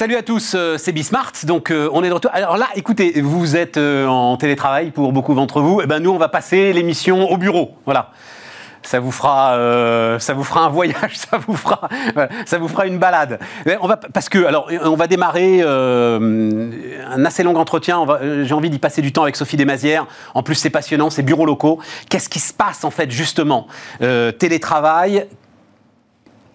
[0.00, 1.32] Salut à tous, euh, c'est Bismart.
[1.44, 2.30] Donc euh, on est de retour.
[2.32, 5.82] Alors là, écoutez, vous êtes euh, en télétravail pour beaucoup d'entre vous.
[5.82, 7.76] Et eh ben nous, on va passer l'émission au bureau.
[7.84, 8.08] Voilà.
[8.82, 11.86] Ça vous fera, un voyage, ça vous fera,
[12.46, 13.40] ça vous fera une balade.
[13.82, 18.06] On va parce que alors on va démarrer un assez long entretien.
[18.44, 20.06] J'ai envie d'y passer du temps avec Sophie Desmazières.
[20.32, 21.78] En plus, c'est passionnant, c'est bureaux locaux.
[22.08, 23.66] Qu'est-ce qui se passe en fait justement
[23.98, 25.26] Télétravail,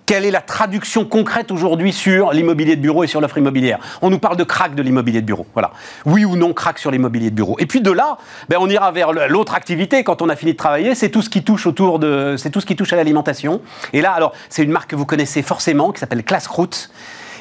[0.05, 3.79] quelle est la traduction concrète aujourd'hui sur l'immobilier de bureau et sur l'offre immobilière?
[4.01, 5.45] On nous parle de crack de l'immobilier de bureau.
[5.53, 5.71] Voilà.
[6.05, 7.55] Oui ou non crack sur l'immobilier de bureau.
[7.59, 8.17] Et puis de là,
[8.49, 10.95] ben on ira vers l'autre activité quand on a fini de travailler.
[10.95, 13.61] C'est tout ce qui touche autour de, c'est tout ce qui touche à l'alimentation.
[13.93, 16.91] Et là, alors, c'est une marque que vous connaissez forcément qui s'appelle Class Route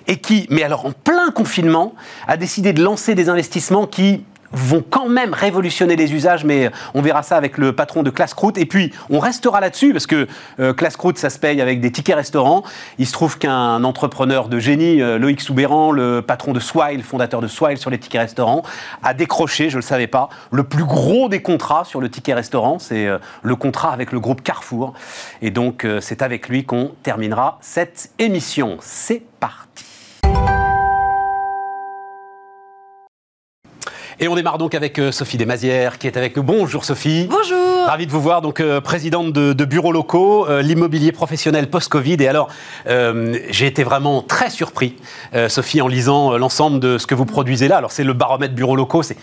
[0.06, 1.94] et qui, mais alors en plein confinement,
[2.26, 7.02] a décidé de lancer des investissements qui vont quand même révolutionner les usages, mais on
[7.02, 8.58] verra ça avec le patron de Classcroute.
[8.58, 10.26] Et puis, on restera là-dessus, parce que
[10.60, 10.72] euh,
[11.16, 12.62] ça se paye avec des tickets restaurants.
[12.98, 17.40] Il se trouve qu'un entrepreneur de génie, euh, Loïc Soubéran, le patron de Swile, fondateur
[17.40, 18.62] de Swile sur les tickets restaurants,
[19.02, 22.34] a décroché, je ne le savais pas, le plus gros des contrats sur le ticket
[22.34, 22.78] restaurant.
[22.78, 24.94] C'est euh, le contrat avec le groupe Carrefour.
[25.42, 28.76] Et donc, euh, c'est avec lui qu'on terminera cette émission.
[28.80, 29.93] C'est parti.
[34.20, 36.44] Et on démarre donc avec euh, Sophie Desmazières qui est avec nous.
[36.44, 37.26] Bonjour Sophie.
[37.28, 37.86] Bonjour.
[37.86, 42.16] Ravi de vous voir, donc euh, présidente de, bureaux locaux, euh, l'immobilier professionnel post-Covid.
[42.20, 42.48] Et alors,
[42.86, 44.94] j'ai été vraiment très surpris,
[45.48, 47.78] Sophie, en lisant l'ensemble de ce que vous produisez là.
[47.78, 49.16] Alors, c'est le baromètre bureaux locaux, c'est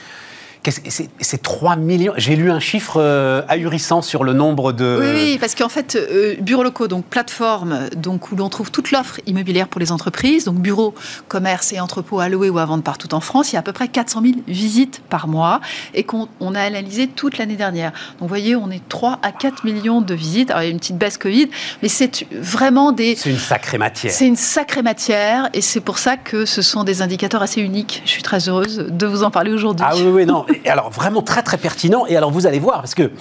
[0.70, 2.14] c'est 3 millions.
[2.17, 5.00] J'ai lu un chiffre euh, ahurissant sur le nombre de.
[5.02, 8.92] Oui, oui parce qu'en fait, euh, bureaux locaux, donc plateforme, donc où l'on trouve toute
[8.92, 10.94] l'offre immobilière pour les entreprises, donc bureaux,
[11.28, 13.64] commerce et entrepôts à louer ou à vendre partout en France, il y a à
[13.64, 15.62] peu près 400 000 visites par mois
[15.95, 17.92] et qu'on a analysé toute l'année dernière.
[17.92, 20.52] Donc vous voyez, on est 3 à 4 millions de visites.
[20.52, 21.50] Alors il y a une petite baisse Covid,
[21.82, 23.16] mais c'est vraiment des.
[23.16, 24.12] C'est une sacrée matière.
[24.12, 28.04] C'est une sacrée matière et c'est pour ça que ce sont des indicateurs assez uniques.
[28.05, 29.86] Je suis très heureuse de vous en parler aujourd'hui.
[29.89, 32.06] Ah oui, oui, non alors vraiment très très pertinent.
[32.08, 33.12] Et alors vous allez voir, parce que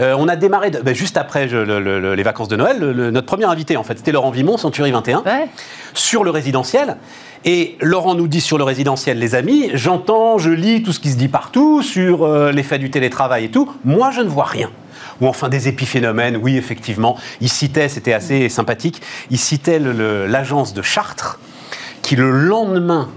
[0.00, 3.82] euh, on a démarré ben, juste après les vacances de Noël, notre premier invité en
[3.82, 5.22] fait, c'était Laurent Vimon, Century 21,
[5.94, 6.96] sur le résidentiel.
[7.44, 11.10] Et Laurent nous dit sur le résidentiel, les amis, j'entends, je lis tout ce qui
[11.10, 13.70] se dit partout sur euh, l'effet du télétravail et tout.
[13.84, 14.70] Moi, je ne vois rien
[15.20, 17.16] ou enfin des épiphénomènes, oui, effectivement.
[17.40, 21.38] Il citait, c'était assez sympathique, il citait l'agence de Chartres
[22.02, 23.08] qui, le lendemain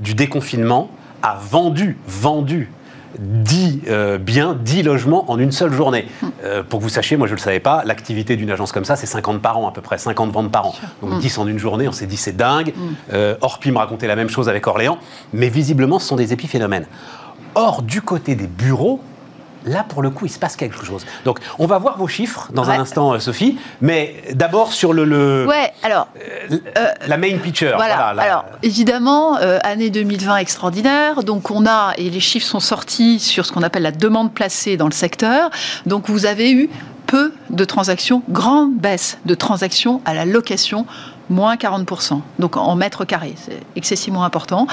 [0.00, 0.90] du déconfinement,
[1.22, 2.70] a vendu, vendu
[3.18, 6.06] 10 euh, biens, 10 logements en une seule journée.
[6.44, 8.84] Euh, pour que vous sachiez, moi je ne le savais pas, l'activité d'une agence comme
[8.84, 10.74] ça, c'est 50 par an à peu près, 50 ventes par an.
[11.02, 11.40] Donc 10 mm.
[11.40, 12.72] en une journée, on s'est dit c'est dingue.
[12.76, 12.80] Mm.
[13.12, 14.98] Euh, Orpi me racontait la même chose avec Orléans,
[15.32, 16.86] mais visiblement ce sont des épiphénomènes.
[17.54, 19.00] Or, du côté des bureaux,
[19.66, 21.04] Là, pour le coup, il se passe quelque chose.
[21.24, 23.58] Donc, on va voir vos chiffres dans un instant, euh, Sophie.
[23.80, 27.74] Mais d'abord sur le, le ouais, alors, euh, la main picture.
[27.76, 28.08] Voilà.
[28.08, 31.22] Alors, évidemment, euh, année 2020 extraordinaire.
[31.22, 34.76] Donc, on a et les chiffres sont sortis sur ce qu'on appelle la demande placée
[34.76, 35.50] dans le secteur.
[35.86, 36.70] Donc, vous avez eu
[37.06, 40.86] peu de transactions, grande baisse de transactions à la location
[41.30, 44.66] moins 40%, donc en mètres carrés, c'est excessivement important.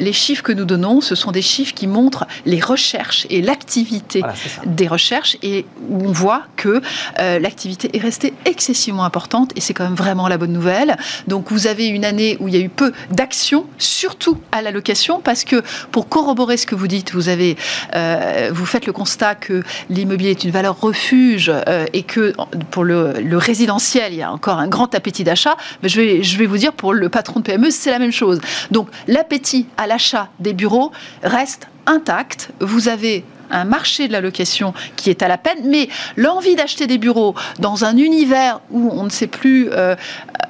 [0.00, 4.22] Les chiffres que nous donnons, ce sont des chiffres qui montrent les recherches et l'activité
[4.64, 6.80] des recherches, et où on voit que
[7.18, 10.96] euh, l'activité est restée excessivement importante, et c'est quand même vraiment la bonne nouvelle.
[11.26, 14.70] Donc vous avez une année où il y a eu peu d'actions, surtout à la
[14.70, 17.56] location, parce que pour corroborer ce que vous dites, vous, avez,
[17.94, 22.34] euh, vous faites le constat que l'immobilier est une valeur refuge, euh, et que
[22.70, 26.38] pour le, le résidentiel, il y a encore un grand appétit d'achat je vais, je
[26.38, 28.40] vais vous dire, pour le patron de PME, c'est la même chose.
[28.70, 30.92] Donc l'appétit à l'achat des bureaux
[31.22, 32.50] reste intact.
[32.60, 36.86] Vous avez un marché de la location qui est à la peine, mais l'envie d'acheter
[36.86, 39.94] des bureaux dans un univers où on ne sait plus euh,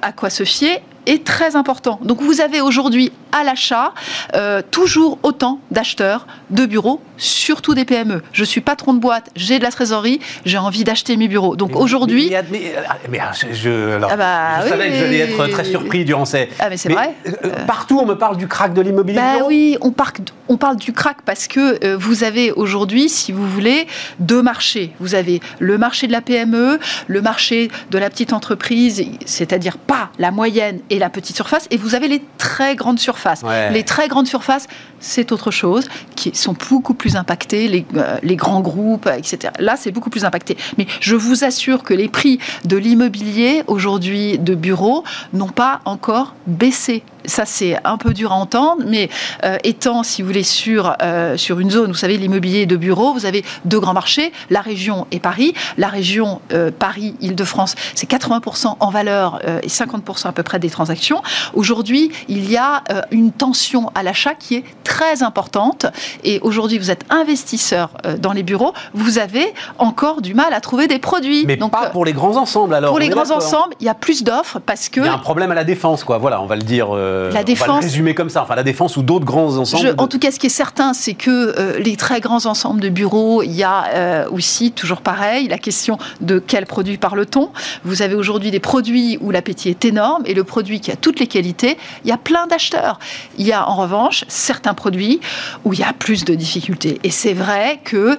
[0.03, 2.01] à quoi se fier est très important.
[2.03, 3.95] Donc vous avez aujourd'hui à l'achat
[4.35, 8.23] euh, toujours autant d'acheteurs de bureaux, surtout des PME.
[8.33, 11.57] Je suis patron de boîte, j'ai de la trésorerie, j'ai envie d'acheter mes bureaux.
[11.57, 12.31] Donc aujourd'hui...
[12.51, 12.75] Mais,
[13.09, 16.49] mais, ah, je, alors, ah bah je savais que j'allais être très surpris durant ces...
[16.59, 17.15] Ah mais c'est vrai.
[17.27, 19.19] Euh, euh, partout on me parle du crack de l'immobilier.
[19.19, 23.87] Bah oui, on parle du crack parce que vous avez aujourd'hui, si vous voulez,
[24.19, 24.93] deux marchés.
[25.01, 30.11] Vous avez le marché de la PME, le marché de la petite entreprise, c'est-à-dire pas
[30.19, 33.43] la moyenne et la petite surface, et vous avez les très grandes surfaces.
[33.73, 34.67] Les très grandes surfaces,
[35.01, 39.53] c'est autre chose, qui sont beaucoup plus impactées, les, euh, les grands groupes, etc.
[39.61, 40.57] Là, c'est beaucoup plus impacté.
[40.79, 46.35] Mais je vous assure que les prix de l'immobilier aujourd'hui de bureaux n'ont pas encore
[46.47, 49.09] baissé ça c'est un peu dur à entendre, mais
[49.45, 53.13] euh, étant, si vous voulez, sur, euh, sur une zone, vous savez, l'immobilier de bureau,
[53.13, 55.55] vous avez deux grands marchés, la région et Paris.
[55.79, 56.41] La région
[56.79, 61.23] Paris-Île-de-France, c'est 80% en valeur et 50% à peu près des transactions.
[61.55, 65.87] Aujourd'hui, il y a une tension à l'achat qui est très importante.
[66.25, 70.87] Et aujourd'hui, vous êtes investisseur dans les bureaux, vous avez encore du mal à trouver
[70.87, 71.45] des produits.
[71.47, 72.91] Mais Donc, pas pour les grands ensembles alors.
[72.91, 75.01] Pour les grands ensembles, il y a plus d'offres parce que.
[75.01, 76.19] Il y a un problème à la défense, quoi.
[76.19, 76.89] Voilà, on va le dire.
[77.17, 77.69] Euh, la défense.
[77.69, 78.43] On va le résumer comme ça.
[78.43, 79.95] Enfin, la défense ou d'autres grands ensembles.
[79.99, 82.89] En tout cas, ce qui est certain, c'est que euh, les très grands ensembles de
[82.89, 87.51] bureaux, il y a euh, aussi toujours pareil la question de quel produit parle-t-on.
[87.85, 91.21] Vous avez aujourd'hui des produits où l'appétit est énorme et le produit qui a toutes
[91.21, 92.99] les qualités, il y a plein d'acheteurs.
[93.39, 95.21] Il y a en revanche certains produits
[95.65, 97.01] où il y a plus de difficultés.
[97.03, 98.17] Et c'est vrai que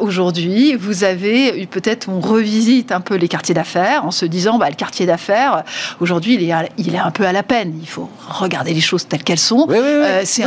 [0.00, 4.68] aujourd'hui, vous avez peut-être on revisite un peu les quartiers d'affaires en se disant bah,
[4.68, 5.64] le quartier d'affaires
[6.00, 7.74] aujourd'hui il est, il est un peu à la peine.
[7.80, 9.66] Il faut regarder les choses telles qu'elles sont.
[10.24, 10.44] c'est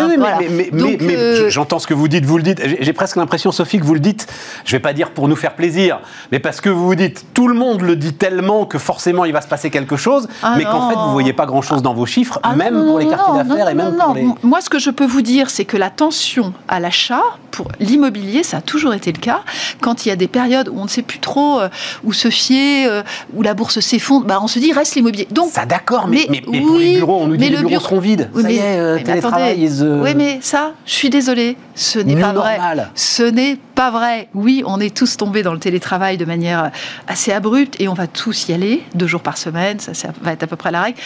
[0.50, 2.62] mais, euh, j'entends ce que vous dites, vous le dites.
[2.80, 4.28] J'ai presque l'impression, Sophie, que vous le dites.
[4.66, 6.00] Je vais pas dire pour nous faire plaisir,
[6.32, 9.34] mais parce que vous vous dites tout le monde le dit tellement que forcément il
[9.34, 11.94] va se passer quelque chose, ah mais qu'en fait vous voyez pas grand chose dans
[11.94, 14.28] vos chiffres, ah même pour les quartiers d'affaires et même pour les.
[14.44, 18.44] Moi, ce que je peux vous dire, c'est que la tension à l'achat pour l'immobilier,
[18.44, 19.42] ça a toujours été le cas.
[19.82, 21.70] Quand il y a des périodes où on ne sait plus trop euh,
[22.04, 23.02] où se fier, euh,
[23.34, 25.28] où la bourse s'effondre, bah, on se dit reste l'immobilier.
[25.32, 28.00] Donc, ça d'accord, mais, mais, pour les bureaux, on nous dit que les bureaux seront
[28.00, 28.30] vides.
[28.34, 32.58] Oui, ça y est, euh, Oui, mais ça, je suis désolée, ce n'est pas vrai.
[32.96, 34.28] Ce n'est pas vrai.
[34.34, 36.72] Oui, on est tous tombés dans le télétravail de manière
[37.08, 40.32] assez abrupte et on va tous y aller, deux jours par semaine, ça, ça va
[40.32, 41.00] être à peu près la règle.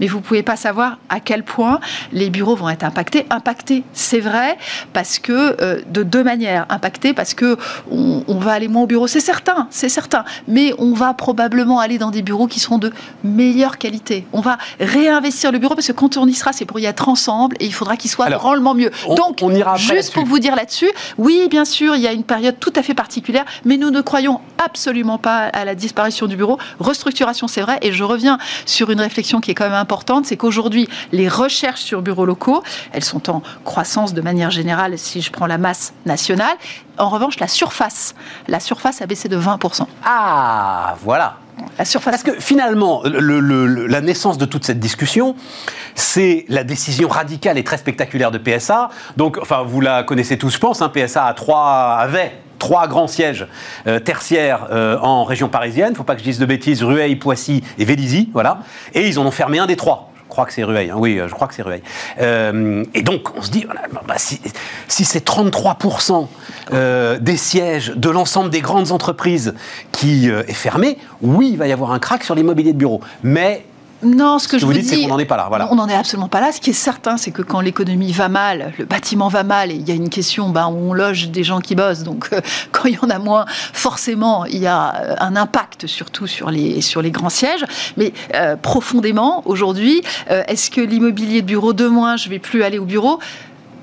[0.00, 1.78] Mais vous pouvez pas savoir à quel point
[2.12, 3.26] les bureaux vont être impactés.
[3.30, 4.58] Impactés, c'est vrai,
[4.92, 6.66] parce que euh, de deux manières.
[6.68, 7.56] Impactés parce que
[7.92, 10.24] on, va aller moins au bureau, c'est certain, c'est certain.
[10.48, 14.26] Mais on va probablement aller dans des bureaux qui seront de meilleure qualité.
[14.32, 17.08] On va réinvestir le bureau parce que quand on y sera, c'est pour y être
[17.08, 18.90] ensemble et il faudra qu'il soit grandement mieux.
[19.14, 22.24] Donc, on ira juste pour vous dire là-dessus, oui, bien sûr, il y a une
[22.24, 26.36] période tout à fait particulière, mais nous ne croyons absolument pas à la disparition du
[26.36, 26.58] bureau.
[26.80, 30.36] Restructuration, c'est vrai, et je reviens sur une réflexion qui est quand même importante, c'est
[30.36, 35.30] qu'aujourd'hui, les recherches sur bureaux locaux, elles sont en croissance de manière générale, si je
[35.30, 36.56] prends la masse nationale.
[36.98, 38.14] En revanche, la surface,
[38.48, 39.86] la surface a baissé de 20%.
[40.04, 41.36] Ah, voilà.
[41.78, 42.22] La surface.
[42.22, 45.36] Parce que finalement, la naissance de toute cette discussion,
[45.94, 48.90] c'est la décision radicale et très spectaculaire de PSA.
[49.16, 50.82] Donc, enfin, vous la connaissez tous, je pense.
[50.82, 53.46] Hein, PSA a trois, avait trois grands sièges
[53.86, 55.94] euh, tertiaires euh, en région parisienne.
[55.94, 58.58] Faut pas que je dise de bêtises, Rueil, Poissy et Vélizy, voilà.
[58.94, 60.12] Et ils en ont fermé un des trois.
[60.36, 60.96] Je crois que c'est Rueil, hein.
[60.98, 61.80] oui, euh, je crois que c'est Rueil.
[62.18, 63.66] et donc, on se dit,
[64.06, 66.28] bah, si, c'est 33%
[67.20, 69.54] des sièges de l'ensemble des grandes entreprises
[69.92, 73.00] qui est fermé, oui, il va y avoir un crack sur l'immobilier de bureau.
[73.22, 73.64] Mais
[74.06, 75.46] non, ce que je vous, dis, c'est qu'on n'en est pas là.
[75.48, 75.68] Voilà.
[75.70, 76.52] On n'en est absolument pas là.
[76.52, 79.74] Ce qui est certain, c'est que quand l'économie va mal, le bâtiment va mal, et
[79.74, 82.02] il y a une question où on loge des gens qui bossent.
[82.02, 82.40] Donc, euh,
[82.72, 86.50] quand il y en a moins, forcément, il y a euh, un impact surtout sur
[86.50, 87.64] les, sur les grands sièges.
[87.96, 92.78] Mais euh, profondément, aujourd'hui, est-ce que l'immobilier de bureau, de moins, je vais plus aller
[92.78, 93.18] au bureau?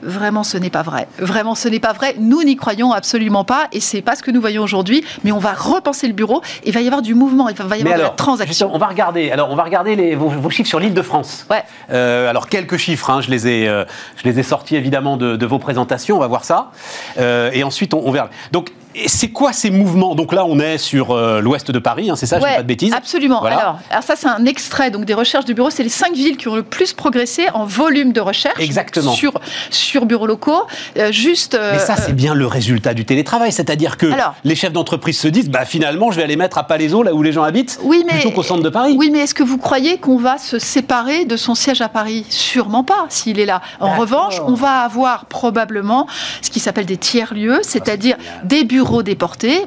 [0.03, 1.07] Vraiment, ce n'est pas vrai.
[1.19, 2.15] Vraiment, ce n'est pas vrai.
[2.19, 5.03] Nous n'y croyons absolument pas, et c'est pas ce que nous voyons aujourd'hui.
[5.23, 6.41] Mais on va repenser le bureau.
[6.63, 7.49] Et il va y avoir du mouvement.
[7.49, 8.69] Il va y avoir de la transaction.
[8.73, 9.31] On va regarder.
[9.31, 11.45] Alors, on va regarder les, vos, chiffres sur l'île de France.
[11.49, 11.63] Ouais.
[11.91, 13.09] Euh, alors, quelques chiffres.
[13.09, 13.85] Hein, je les ai, euh,
[14.17, 16.17] je les ai sortis évidemment de, vos présentations.
[16.17, 16.71] On va voir ça.
[17.17, 18.29] Euh, et ensuite, on, on verra.
[18.51, 20.15] Donc, et c'est quoi ces mouvements?
[20.15, 22.61] Donc là, on est sur euh, l'ouest de Paris, hein, c'est ça, je dis pas
[22.61, 22.93] de bêtises?
[22.93, 23.43] Absolument.
[23.43, 25.69] Alors, alors, ça, c'est un extrait donc des recherches du bureau.
[25.69, 28.59] C'est les cinq villes qui ont le plus progressé en volume de recherche.
[28.59, 29.13] Exactement.
[29.13, 29.33] Sur,
[29.69, 30.63] sur bureaux locaux.
[30.97, 31.55] Euh, juste.
[31.55, 34.07] Euh, mais ça, c'est bien le résultat du télétravail, c'est-à-dire que
[34.43, 37.23] les chefs d'entreprise se disent, bah finalement, je vais aller mettre à Palaiso, là où
[37.23, 38.95] les gens habitent, oui, mais, plutôt qu'au centre de Paris.
[38.97, 42.25] Oui, mais est-ce que vous croyez qu'on va se séparer de son siège à Paris?
[42.29, 43.61] Sûrement pas, s'il est là.
[43.79, 46.07] En revanche, on va avoir probablement
[46.41, 48.82] ce qui s'appelle des tiers lieux, ah, c'est-à-dire des bureaux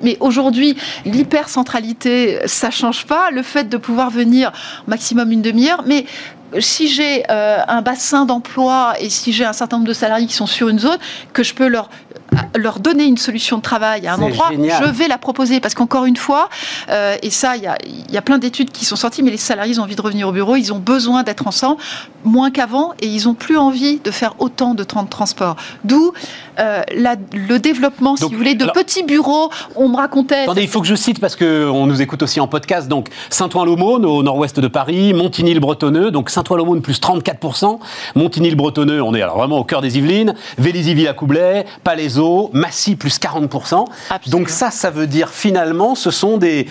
[0.02, 3.30] mais aujourd'hui, l'hypercentralité, ça change pas.
[3.30, 4.52] Le fait de pouvoir venir
[4.86, 6.06] maximum une demi-heure, mais
[6.60, 10.34] si j'ai euh, un bassin d'emploi et si j'ai un certain nombre de salariés qui
[10.34, 10.98] sont sur une zone,
[11.32, 11.90] que je peux leur
[12.56, 15.60] leur donner une solution de travail à un endroit, je vais la proposer.
[15.60, 16.48] Parce qu'encore une fois,
[16.90, 19.82] euh, et ça, il y a, plein d'études qui sont sorties, mais les salariés ont
[19.82, 21.80] envie de revenir au bureau, ils ont besoin d'être ensemble,
[22.24, 25.56] moins qu'avant, et ils n'ont plus envie de faire autant de temps de transport.
[25.84, 26.12] D'où
[26.58, 26.82] euh,
[27.32, 29.50] le développement, si vous voulez, de petits bureaux.
[29.74, 30.42] On me racontait.
[30.42, 32.88] Attendez, il faut que je cite parce qu'on nous écoute aussi en podcast.
[32.88, 37.78] Donc, Saint-Ouen-l'Aumône, au nord-ouest de Paris, Montigny-le-Bretonneux, donc Saint-Ouen-l'Aumône plus 34%,
[38.14, 43.84] Montigny-le-Bretonneux, on est alors vraiment au cœur des Yvelines, Vélizy-Villacoublay, Palaiso, réseau, Massy plus 40%.
[44.28, 46.68] Donc ça, ça veut dire finalement, ce sont des,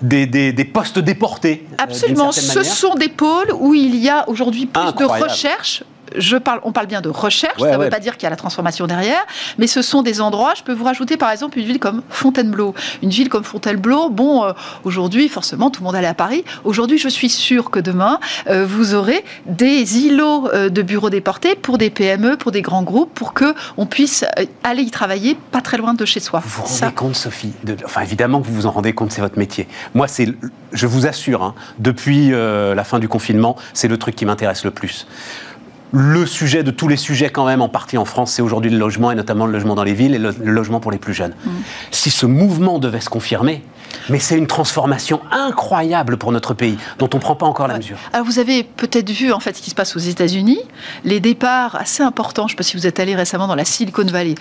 [0.00, 1.66] des, des, postes déportés.
[1.78, 5.84] Absolument, ce sont des pôles où il y a aujourd'hui plus de recherche
[6.16, 8.30] je parle, on parle bien de recherche, ça ne veut pas dire qu'il y a
[8.30, 9.24] la transformation derrière,
[9.58, 12.74] mais ce sont des endroits, je peux vous rajouter par exemple une ville comme Fontainebleau.
[13.02, 14.52] Une ville comme Fontainebleau, bon, euh,
[14.84, 16.44] aujourd'hui, forcément, tout le monde allait à Paris.
[16.64, 21.54] Aujourd'hui, je suis sûr que demain, euh, vous aurez des îlots euh, de bureaux déportés
[21.54, 24.24] pour des PME, pour des grands groupes, pour qu'on puisse
[24.62, 26.40] aller y travailler pas très loin de chez soi.
[26.44, 27.52] Vous vous rendez compte, Sophie
[27.84, 29.68] Enfin, évidemment que vous vous en rendez compte, c'est votre métier.
[29.94, 30.28] Moi, c'est,
[30.72, 34.70] je vous assure, hein, depuis la fin du confinement, c'est le truc qui m'intéresse le
[34.70, 35.06] plus
[35.92, 38.78] le sujet de tous les sujets quand même en partie en France, c'est aujourd'hui le
[38.78, 41.34] logement et notamment le logement dans les villes et le, logement pour les plus jeunes.
[41.44, 41.50] Mmh.
[41.90, 43.62] Si ce mouvement devait se confirmer,
[44.08, 47.76] mais c'est une transformation incroyable pour notre pays, dont on ne prend pas encore la
[47.76, 47.96] mesure.
[48.12, 50.60] Alors vous avez peut-être vu en fait ce qui se passe aux États-Unis,
[51.04, 52.48] les départs assez importants.
[52.48, 54.34] Je ne sais pas si vous êtes allé récemment dans la Silicon Valley.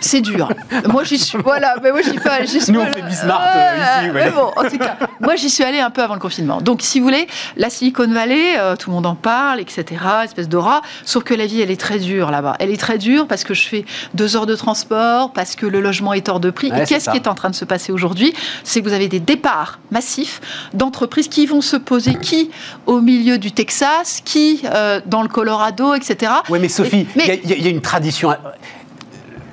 [0.00, 0.48] C'est dur.
[0.88, 1.38] moi j'y suis.
[1.38, 2.40] Voilà, mais moi j'y pas.
[2.68, 4.10] Nous on fait Bismarck euh, ici.
[4.14, 6.60] Mais bon, en tout cas, moi j'y suis allé un peu avant le confinement.
[6.60, 9.84] Donc si vous voulez, la Silicon Valley, euh, tout le monde en parle, etc.
[10.24, 10.82] Espèce d'aura.
[11.04, 12.56] Sauf que la vie elle est très dure là-bas.
[12.60, 13.84] Elle est très dure parce que je fais
[14.14, 16.68] deux heures de transport, parce que le logement est hors de prix.
[16.68, 18.34] Et qu'est-ce qui est en train de se passer aujourd'hui?
[18.62, 20.40] C'est vous avez des départs massifs
[20.72, 22.50] d'entreprises qui vont se poser, qui
[22.86, 26.32] au milieu du Texas, qui euh, dans le Colorado, etc.
[26.50, 28.34] Oui, mais Sophie, il y, a une tradition.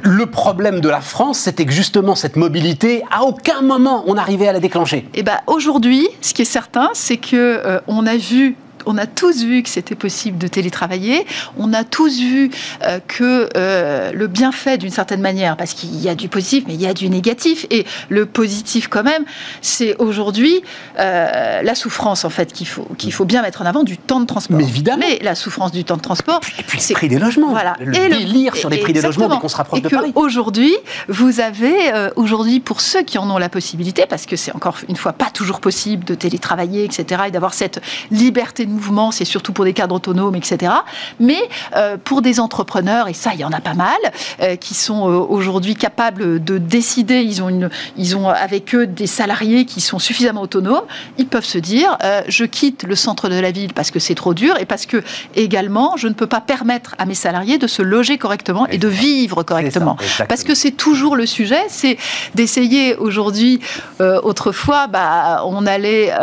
[0.04, 4.48] Le problème de la France, c'était que justement cette mobilité, à aucun moment on arrivait
[4.48, 4.98] à la déclencher.
[5.14, 8.98] Et eh ben aujourd'hui, ce qui est certain, c'est que euh, on a vu on
[8.98, 11.26] a tous vu que c'était possible de télétravailler.
[11.58, 12.52] On a tous vu
[12.84, 16.74] euh, que euh, le bienfait, d'une certaine manière, parce qu'il y a du positif, mais
[16.74, 17.66] il y a du négatif.
[17.70, 19.24] Et le positif, quand même,
[19.62, 20.64] c'est aujourd'hui
[21.00, 24.20] euh, la souffrance, en fait, qu'il faut, qu'il faut bien mettre en avant du temps
[24.20, 24.58] de transport.
[24.58, 25.04] Mais évidemment.
[25.08, 26.42] Mais la souffrance du temps de transport.
[26.60, 27.52] Et puis, c'est le prix des logements.
[27.52, 27.76] Voilà.
[27.80, 30.12] Le et délire sur les prix des logements dès qu'on se rapproche et de Paris.
[30.16, 30.74] Aujourd'hui,
[31.08, 31.76] vous avez,
[32.16, 35.30] aujourd'hui, pour ceux qui en ont la possibilité, parce que c'est encore une fois pas
[35.30, 39.74] toujours possible de télétravailler, etc., et d'avoir cette liberté de mouvement, c'est surtout pour des
[39.74, 40.72] cadres autonomes, etc.
[41.20, 41.42] Mais
[41.76, 43.98] euh, pour des entrepreneurs, et ça, il y en a pas mal,
[44.42, 48.88] euh, qui sont euh, aujourd'hui capables de décider, ils ont, une, ils ont avec eux
[48.88, 50.86] des salariés qui sont suffisamment autonomes,
[51.18, 51.98] ils peuvent se dire,
[52.28, 55.04] je quitte le centre de la ville parce que c'est trop dur et parce que
[55.36, 58.88] également, je ne peux pas permettre à mes salariés de se loger correctement et de
[58.88, 59.98] vivre correctement.
[60.28, 61.98] parce que c'est toujours le sujet, c'est
[62.36, 63.60] d'essayer aujourd'hui,
[64.00, 66.14] autrefois, bah, on allait,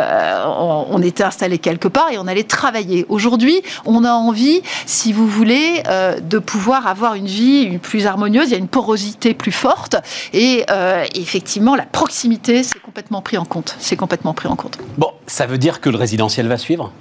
[0.45, 3.05] on, on était installé quelque part et on allait travailler.
[3.09, 8.49] Aujourd'hui, on a envie, si vous voulez, euh, de pouvoir avoir une vie plus harmonieuse.
[8.49, 9.95] Il y a une porosité plus forte
[10.33, 13.75] et euh, effectivement, la proximité, c'est complètement pris en compte.
[13.79, 14.77] C'est complètement pris en compte.
[14.97, 16.91] Bon, ça veut dire que le résidentiel va suivre?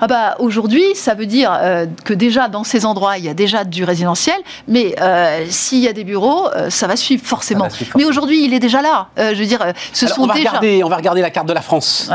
[0.00, 3.34] Ah bah, Aujourd'hui, ça veut dire euh, que déjà dans ces endroits, il y a
[3.34, 4.36] déjà du résidentiel,
[4.68, 7.68] mais euh, s'il y a des bureaux, euh, ça, va suivre forcément.
[7.96, 9.08] Mais aujourd'hui, il est déjà là.
[9.16, 10.50] je veux dire, ce sont on va déjà...
[10.50, 12.10] Regarder, on va regarder la carte de la France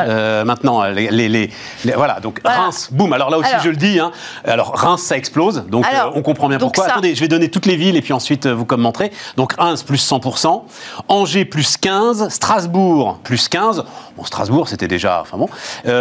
[0.45, 0.83] maintenant.
[0.85, 1.49] Les, les,
[1.95, 3.13] voilà, donc Reims, boum.
[3.13, 3.99] Alors là aussi, je le dis.
[3.99, 4.11] Hein.
[4.45, 6.85] alors Reims, ça explose, donc on comprend bien pourquoi.
[6.85, 9.11] Attendez, je vais donner toutes les villes et puis ensuite vous commenterez.
[9.37, 10.63] Donc Reims, plus 100%.
[11.07, 12.29] Angers, plus 15.
[12.29, 13.83] Strasbourg, plus 15.
[14.17, 15.21] Bon, Strasbourg, c'était déjà...
[15.21, 15.49] Enfin bon.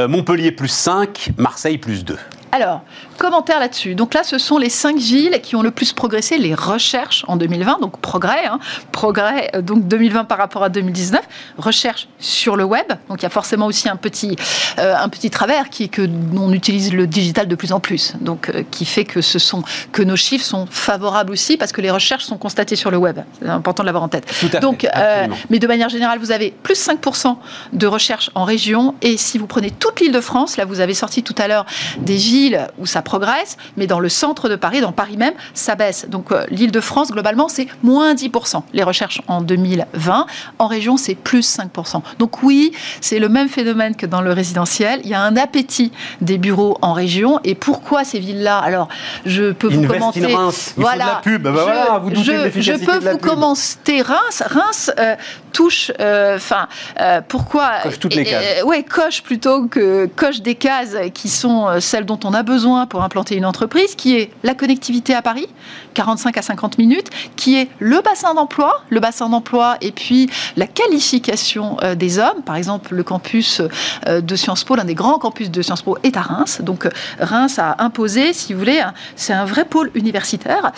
[0.09, 1.31] Montpellier, plus 5.
[1.37, 2.40] Marseille plus 2.
[2.53, 2.83] Alors,
[3.17, 3.95] commentaire là-dessus.
[3.95, 7.37] Donc là, ce sont les cinq villes qui ont le plus progressé les recherches en
[7.37, 7.79] 2020.
[7.81, 8.59] Donc progrès, hein.
[8.91, 11.21] progrès euh, donc 2020 par rapport à 2019.
[11.59, 12.87] Recherche sur le web.
[13.09, 14.37] Donc il y a forcément aussi un petit,
[14.79, 18.15] euh, un petit travers qui est que on utilise le digital de plus en plus.
[18.21, 21.81] Donc euh, qui fait que ce sont que nos chiffres sont favorables aussi parce que
[21.81, 23.21] les recherches sont constatées sur le web.
[23.41, 24.27] C'est important de l'avoir en tête.
[24.61, 24.87] donc,
[25.51, 27.37] mais de manière générale, vous avez plus 5%
[27.73, 28.95] de recherche en région.
[29.03, 31.67] Et si vous prenez toute l'île de France, là vous avez sorti tout à l'heure
[31.99, 32.40] des villes
[32.79, 36.07] où ça progresse, mais dans le centre de Paris, dans Paris même, ça baisse.
[36.09, 38.63] Donc euh, l'île de France, globalement, c'est moins 10%.
[38.73, 40.27] Les recherches en 2020.
[40.59, 42.03] En région, c'est plus 5%.
[42.19, 45.01] Donc oui, c'est le même phénomène que dans le résidentiel.
[45.05, 47.41] Il y a un appétit des bureaux en région.
[47.45, 48.59] Et pourquoi ces villes-là?
[48.59, 48.89] Alors,
[49.27, 50.21] je peux vous commenter...
[50.21, 50.75] Reims.
[50.77, 51.05] Il voilà.
[51.05, 51.43] Faut de la pub.
[51.43, 54.43] Ben voilà, vous je, je peux vous commenter Reims.
[54.47, 55.17] Reims euh,
[55.53, 55.93] touche...
[56.01, 56.69] Euh, enfin,
[57.29, 58.63] pourquoi Coche toutes les cases.
[58.65, 62.87] ouais, coche plutôt que coche des cases qui sont celles dont on on a besoin
[62.87, 65.49] pour implanter une entreprise, qui est la connectivité à Paris,
[65.95, 70.67] 45 à 50 minutes, qui est le bassin d'emploi, le bassin d'emploi et puis la
[70.67, 72.43] qualification euh, des hommes.
[72.45, 73.61] Par exemple, le campus
[74.07, 76.61] euh, de Sciences Po, l'un des grands campus de Sciences Po est à Reims.
[76.63, 78.83] Donc euh, Reims a imposé, si vous voulez,
[79.17, 80.73] c'est un vrai pôle universitaire.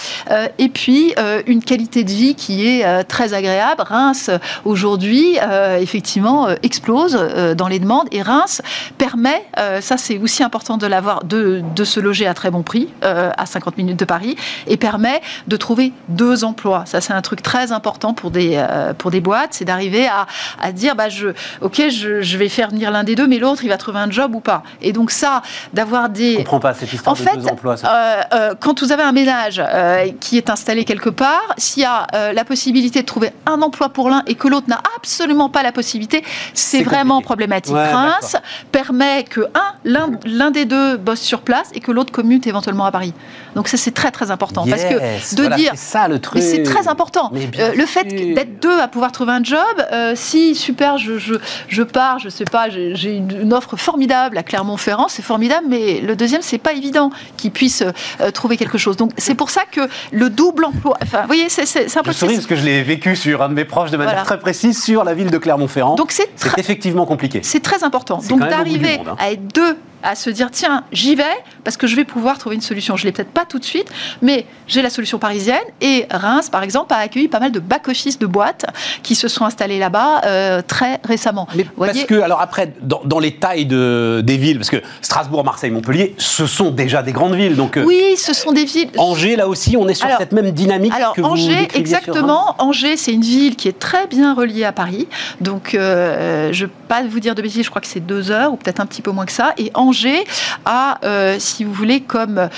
[0.59, 1.15] Et puis
[1.47, 3.83] une qualité de vie qui est très agréable.
[3.83, 4.31] Reims,
[4.65, 5.39] aujourd'hui,
[5.81, 7.19] effectivement, explose
[7.57, 8.63] dans les demandes et Reims
[8.99, 9.45] permet,
[9.81, 13.47] ça c'est aussi important de l'avoir, de, de se loger à très bon prix, à
[13.47, 16.83] 50 minutes de Paris, et permet de trouver deux emplois.
[16.87, 20.27] Ça, c'est un truc très important pour des, euh, pour des boîtes, c'est d'arriver à,
[20.61, 21.29] à, dire, bah, je,
[21.61, 24.11] ok, je, je vais faire venir l'un des deux, mais l'autre, il va trouver un
[24.11, 24.65] job ou pas.
[24.81, 26.33] Et donc ça, d'avoir des...
[26.33, 27.77] Je comprends pas cette histoire en fait, deux emplois.
[27.85, 31.87] Euh, euh, quand vous avez un ménage euh, qui est installé quelque part, s'il y
[31.87, 35.49] a euh, la possibilité de trouver un emploi pour l'un et que l'autre n'a absolument
[35.49, 36.25] pas la possibilité,
[36.55, 37.31] c'est vraiment compliqué.
[37.33, 37.75] problématique.
[37.75, 38.37] Ouais, Prince
[38.73, 42.85] permet que un, l'un, l'un des deux bosse sur place et que l'autre commute éventuellement
[42.85, 43.15] à Paris.
[43.55, 44.95] Donc ça, c'est très très important parce que
[45.37, 46.41] de voilà, dire c'est ça le truc.
[46.41, 47.31] mais c'est très important.
[47.59, 49.59] Euh, le fait d'être deux à pouvoir trouver un job,
[49.93, 51.35] euh, si super, je, je,
[51.69, 56.17] je pars, je sais pas, j'ai une, offre formidable à Clermont-Ferrand, c'est formidable, mais le
[56.17, 58.97] deuxième, c'est pas évident qu'il puisse euh, trouver quelque chose.
[58.97, 62.17] Donc c'est pour ça que le double emploi, enfin, vous voyez, c'est un peu Je
[62.17, 64.25] souris parce que je l'ai vécu sur un de mes proches de manière Voilà.
[64.25, 65.97] très précise sur la ville de Clermont-Ferrand.
[65.97, 67.41] Donc c'est effectivement compliqué.
[67.43, 68.21] c'est très important.
[68.29, 69.17] Donc d'arriver hein.
[69.19, 71.25] à être deux, à se dire tiens, j'y vais
[71.65, 72.97] parce que je vais pouvoir trouver une solution.
[72.97, 73.89] Je l'ai peut-être pas tout de suite,
[74.21, 78.19] mais j'ai la solution parisienne et Reims, par exemple, a accueilli pas mal de back-office
[78.19, 78.65] de boîtes
[79.03, 81.49] qui se sont installées là-bas euh, très récemment.
[81.55, 84.71] Mais Vous parce voyez, que, alors après, dans, dans les tailles de, des villes, parce
[84.71, 87.57] que Strasbourg, Marseille, Montpellier, ce sont déjà des grandes villes.
[87.57, 88.91] Donc, euh, oui, ce sont des villes.
[88.99, 92.55] Angers, là aussi, on est sur Alors- cette même dynamique Alors que Angers, exactement.
[92.59, 95.09] Angers, c'est une ville qui est très bien reliée à Paris.
[95.41, 98.31] Donc, euh, je ne vais pas vous dire de bêtises, je crois que c'est deux
[98.31, 99.55] heures ou peut-être un petit peu moins que ça.
[99.59, 100.25] Et Angers
[100.65, 102.49] a, euh, si vous voulez, comme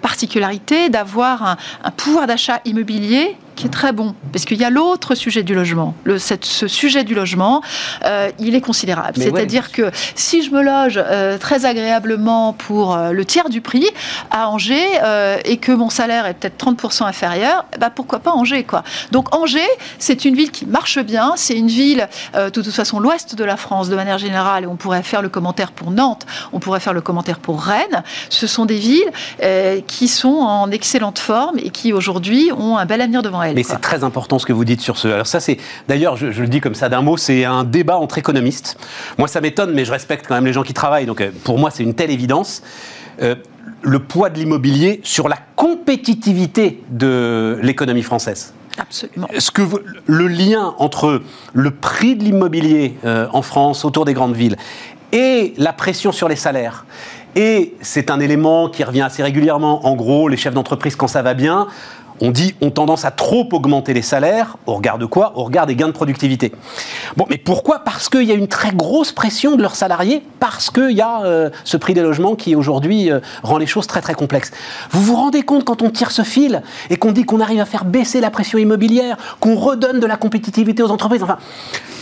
[0.00, 1.56] particularité d'avoir un,
[1.96, 5.94] pouvoir d'achat immobilier qui est très bon, parce qu'il y a l'autre sujet du logement.
[6.04, 7.60] Le, cette- ce sujet du logement,
[8.06, 9.18] euh, il est considérable.
[9.18, 13.60] Ouais, C'est-à-dire que si je me loge euh, très agréablement pour euh, le tiers du
[13.60, 13.86] prix
[14.30, 14.88] à Angers
[15.44, 18.82] et que mon salaire est peut-être 30% inférieur, bah pourquoi pas Angers quoi.
[19.12, 19.60] Donc Angers,
[19.98, 23.56] c'est une ville qui marche bien, c'est une ville de toute façon l'ouest de la
[23.58, 26.92] France de manière générale et on pourrait faire le commentaire pour Nantes, on pourrait faire
[26.94, 28.02] le commentaire pour Rennes.
[28.30, 29.10] Ce sont des villes
[29.86, 33.49] qui sont en excellente forme et qui aujourd'hui ont un bel avenir devant elles.
[33.54, 35.08] Mais c'est très important ce que vous dites sur ce.
[35.08, 37.96] Alors ça, c'est d'ailleurs, je, je le dis comme ça d'un mot, c'est un débat
[37.98, 38.78] entre économistes.
[39.18, 41.06] Moi, ça m'étonne, mais je respecte quand même les gens qui travaillent.
[41.06, 42.62] Donc, euh, pour moi, c'est une telle évidence.
[43.22, 43.34] Euh,
[43.82, 48.52] le poids de l'immobilier sur la compétitivité de l'économie française.
[48.78, 49.28] Absolument.
[49.38, 54.14] Ce que vous- le lien entre le prix de l'immobilier euh, en France autour des
[54.14, 54.56] grandes villes
[55.12, 56.84] et la pression sur les salaires.
[57.36, 59.86] Et c'est un élément qui revient assez régulièrement.
[59.86, 61.66] En gros, les chefs d'entreprise, quand ça va bien,
[62.20, 64.56] on dit ont tendance à trop augmenter les salaires.
[64.66, 65.32] Au regard de quoi?
[65.36, 66.52] Au regard des gains de productivité.
[67.16, 67.80] Bon, mais pourquoi?
[67.80, 71.22] Parce qu'il y a une très grosse pression de leurs salariés, parce qu'il y a
[71.24, 74.50] euh, ce prix des logements qui aujourd'hui euh, rend les choses très très complexes.
[74.90, 77.66] Vous vous rendez compte quand on tire ce fil et qu'on dit qu'on arrive à
[77.66, 81.22] faire baisser la pression immobilière, qu'on redonne de la compétitivité aux entreprises?
[81.22, 81.38] Enfin,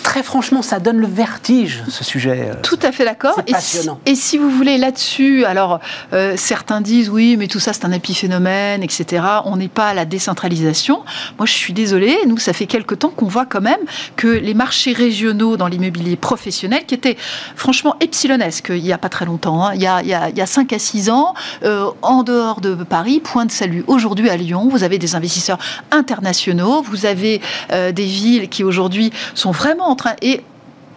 [0.02, 2.50] très franchement, ça donne le vertige, ce sujet.
[2.50, 2.54] euh.
[2.62, 3.40] Tout à fait d'accord.
[3.46, 5.81] Et si, et si vous voulez là-dessus, alors
[6.12, 9.22] euh, certains disent oui, mais tout ça c'est un épiphénomène, etc.
[9.44, 11.05] On n'est pas à la décentralisation.
[11.38, 12.16] Moi, je suis désolée.
[12.27, 13.81] Nous, ça fait quelque temps qu'on voit quand même
[14.16, 17.16] que les marchés régionaux dans l'immobilier professionnel, qui étaient
[17.57, 20.29] franchement epsilonesques il n'y a pas très longtemps, hein, il, y a, il, y a,
[20.31, 23.85] il y a 5 à 6 ans, euh, en dehors de Paris, point de salut.
[23.87, 25.59] Aujourd'hui à Lyon, vous avez des investisseurs
[25.90, 27.40] internationaux, vous avez
[27.73, 30.42] euh, des villes qui aujourd'hui sont vraiment en train et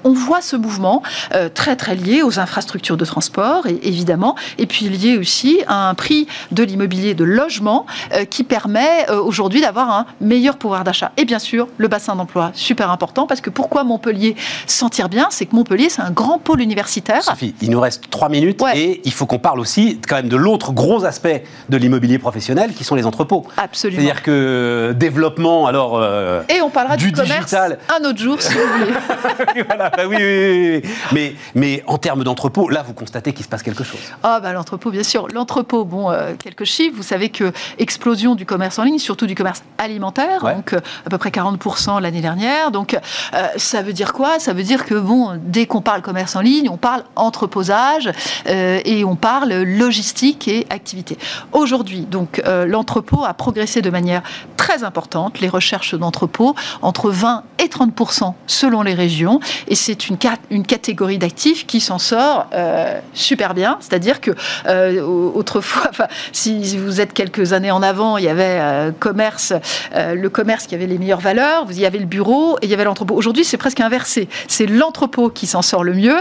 [0.03, 1.01] on voit ce mouvement
[1.33, 5.89] euh, très très lié aux infrastructures de transport, et, évidemment, et puis lié aussi à
[5.89, 10.83] un prix de l'immobilier de logement euh, qui permet euh, aujourd'hui d'avoir un meilleur pouvoir
[10.83, 11.11] d'achat.
[11.17, 14.35] Et bien sûr, le bassin d'emploi, super important, parce que pourquoi Montpellier
[14.67, 17.23] s'en tire bien C'est que Montpellier, c'est un grand pôle universitaire.
[17.23, 18.77] Sophie, il nous reste trois minutes Ouais.
[18.77, 22.73] et il faut qu'on parle aussi quand même de l'autre gros aspect de l'immobilier professionnel
[22.73, 23.45] qui sont les entrepôts.
[23.57, 24.01] Absolument.
[24.01, 26.03] C'est-à-dire que développement, alors.
[26.49, 27.79] Et on parlera du, du commerce digital.
[27.89, 29.63] un autre jour, si vous voulez.
[29.67, 30.89] voilà, oui, oui, oui, oui.
[31.11, 33.99] Mais, mais en termes d'entrepôt, là, vous constatez qu'il se passe quelque chose.
[34.23, 35.27] Ah bah l'entrepôt, bien sûr.
[35.33, 36.95] L'entrepôt, bon, euh, quelques chiffres.
[36.95, 40.55] Vous savez que explosion du commerce en ligne, surtout du commerce alimentaire, Ouais.
[40.55, 42.71] donc euh, à peu près 40% l'année dernière.
[42.71, 42.93] Donc
[43.33, 44.39] euh, ça veut dire quoi?
[44.39, 48.09] Ça veut dire que bon, dès qu'on parle commerce en ligne, on parle entreposage
[48.45, 51.17] et on parle logistique et activité.
[51.51, 54.21] Aujourd'hui, donc l'entrepôt a progressé de manière
[54.57, 55.39] très importante.
[55.39, 60.17] Les recherches d'entrepôt entre 20 et 30% selon les régions, et c'est une,
[60.49, 63.77] une catégorie d'actifs qui s'en sort euh, super bien.
[63.81, 64.31] C'est-à-dire que
[64.67, 68.91] euh, au- autrefois, enfin, si vous êtes quelques années en avant, il y avait euh,
[68.97, 69.53] commerce,
[69.95, 72.73] le commerce qui avait les meilleures valeurs, vous y avait le bureau et il y
[72.73, 73.15] avait l'entrepôt.
[73.15, 74.27] Aujourd'hui, c'est presque inversé.
[74.47, 76.17] C'est l'entrepôt qui s'en sort le mieux.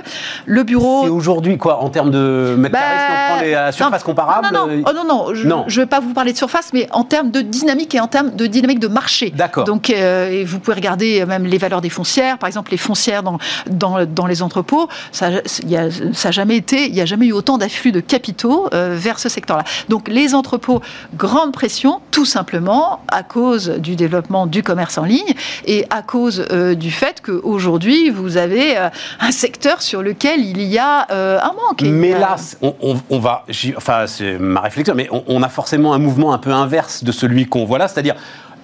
[0.46, 1.02] Le bureau.
[1.04, 4.06] C'est aujourd'hui, quoi, en termes de mètres Bah, carrés, si on prend les surfaces non,
[4.06, 6.88] comparables Non, non, Oh, non, non, je ne vais pas vous parler de surface, mais
[6.92, 9.30] en termes de dynamique et en termes de dynamique de marché.
[9.30, 9.64] D'accord.
[9.64, 12.38] Donc, euh, vous pouvez regarder même les valeurs des foncières.
[12.38, 13.38] Par exemple, les foncières dans,
[13.68, 17.92] dans, dans les entrepôts, ça n'a jamais été, il n'y a jamais eu autant d'afflux
[17.92, 19.64] de capitaux euh, vers ce secteur-là.
[19.88, 20.80] Donc, les entrepôts,
[21.14, 25.34] grande pression, tout simplement à cause du développement du commerce en ligne
[25.66, 28.76] et à cause euh, du fait qu'aujourd'hui, vous avez
[29.20, 31.82] un secteur sur lequel il y a un manque.
[31.82, 32.74] Mais là, on,
[33.10, 33.44] on, va,
[33.76, 37.12] enfin, c'est ma réflexion, mais on, on a forcément un mouvement un peu inverse de
[37.12, 38.14] celui qu'on voit là, c'est-à-dire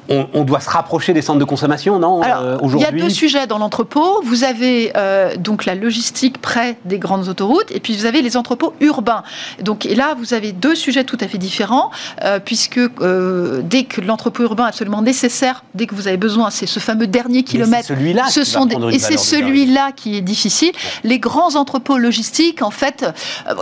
[0.09, 3.47] on, doit se rapprocher des centres de consommation, non euh, Il y a deux sujets
[3.47, 4.21] dans l'entrepôt.
[4.23, 8.37] Vous avez euh, donc la logistique près des grandes autoroutes, et puis vous avez les
[8.37, 9.23] entrepôts urbains.
[9.63, 11.91] Donc et là, vous avez deux sujets tout à fait différents,
[12.23, 16.67] euh, puisque dès que l'entrepôt urbain est absolument nécessaire, dès que vous avez besoin, c'est
[16.67, 17.89] ce fameux dernier kilomètre.
[17.89, 20.73] Celui-là, ce sont et c'est celui-là qui est difficile.
[21.05, 23.05] Les grands entrepôts logistiques, en fait,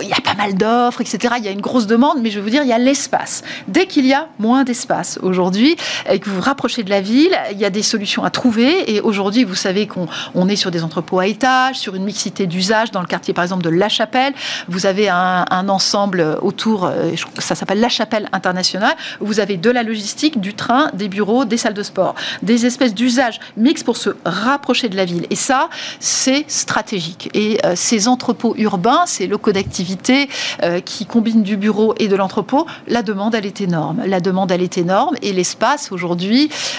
[0.02, 1.34] il y a pas mal d'offres, etc.
[1.38, 3.42] Il y a une grosse demande, mais je veux vous dire, il y a l'espace.
[3.68, 5.76] Dès qu'il y a moins d'espace aujourd'hui,
[6.10, 8.94] et que vous vous rapprochez de la ville, il y a des solutions à trouver.
[8.94, 12.90] Et aujourd'hui, vous savez qu'on est sur des entrepôts à étages, sur une mixité d'usages
[12.90, 14.34] dans le quartier, par exemple, de La Chapelle.
[14.68, 18.94] Vous avez un, ensemble autour, euh, ça s'appelle La Chapelle internationale.
[19.20, 22.94] Vous avez de la logistique, du train, des bureaux, des salles de sport, des espèces
[22.94, 25.26] d'usages mixtes pour se rapprocher de la ville.
[25.30, 25.68] Et ça,
[26.00, 27.30] c'est stratégique.
[27.34, 30.28] Et euh, ces entrepôts urbains, ces locaux d'activité
[30.62, 34.02] euh, qui combinent du bureau et de l'entrepôt, la demande, elle est énorme.
[34.06, 35.14] La demande, elle est énorme.
[35.22, 36.23] Et l'espace, aujourd'hui,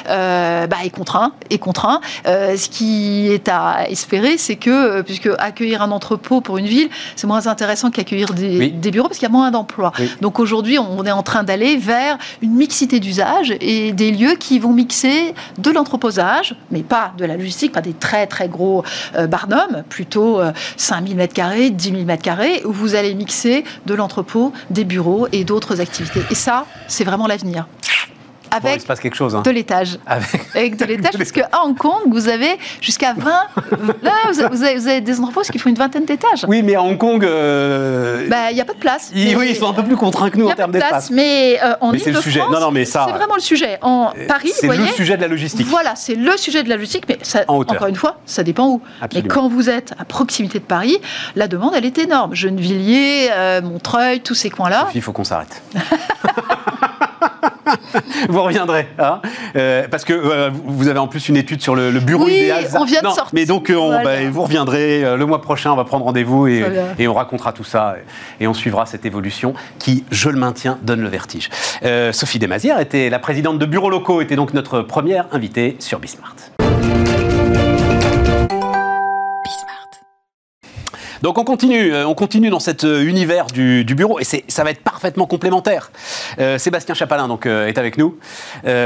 [0.10, 1.34] euh, bah, est contraint.
[1.50, 2.02] Est contraint.
[2.28, 6.66] Euh, ce qui est à espérer, c'est que, euh, puisque accueillir un entrepôt pour une
[6.66, 9.92] ville, c'est moins intéressant qu'accueillir des, bureaux parce qu'il y a moins d'emplois.
[10.22, 14.60] Donc aujourd'hui, on est en train d'aller vers une mixité d'usages et des lieux qui
[14.60, 18.84] vont mixer de l'entreposage, mais pas de la logistique, pas des très très gros
[19.30, 20.40] barnums, plutôt
[20.78, 25.82] 5000 m2, 10 000 m2, où vous allez mixer de l'entrepôt, des bureaux et d'autres
[25.82, 26.22] activités.
[26.30, 27.68] Et ça, c'est vraiment l'avenir
[28.56, 29.42] avec il passe quelque chose, hein.
[29.42, 30.00] de l'étage.
[30.06, 30.78] Avec...
[30.78, 33.24] de l'étage, parce qu'à Hong Kong, vous avez jusqu'à 20.
[34.04, 36.46] là, vous avez, vous avez, des entrepôts qui font une vingtaine d'étages.
[36.48, 37.24] Oui, mais à Hong Kong.
[37.24, 39.12] Euh, bah, il n'y a pas de place.
[39.14, 41.10] oui, ils sont un peu plus contraints que nous en termes d'espace.
[41.12, 42.42] Mais euh, en c'est le sujet.
[42.52, 43.06] Non, non, mais ça.
[43.08, 43.78] C'est vraiment le sujet.
[43.82, 45.68] En Paris, c'est le sujet de la logistique.
[45.68, 48.82] Voilà, c'est le sujet de la logistique, mais ça, encore une fois, ça dépend où.
[49.14, 50.98] Mais quand vous êtes à proximité de Paris,
[51.36, 52.36] la demande, elle est énorme.
[52.36, 54.88] Gennevilliers, euh, Montreuil, tous ces coins-là.
[54.94, 55.62] Il faut qu'on s'arrête.
[58.30, 59.22] vous reviendrez, hein
[59.56, 62.66] euh, parce que euh, vous avez en plus une étude sur le, bureau oui, idéal.
[62.76, 63.30] on vient de sortir.
[63.34, 66.64] Mais donc euh, bah, vous reviendrez le mois prochain, on va prendre rendez-vous et,
[67.00, 67.96] et, on racontera tout ça
[68.40, 71.50] et on suivra cette évolution qui, je le maintiens, donne le vertige.
[72.12, 76.36] Sophie Desmazières était la présidente de Bureaux Locaux, était donc notre première invitée sur Bismart.
[81.22, 84.72] Donc on continue, euh, on continue dans cet euh, univers du, bureau et ça va
[84.72, 85.92] être parfaitement complémentaire.
[86.40, 88.18] Euh, Sébastien Chapalin donc est avec nous.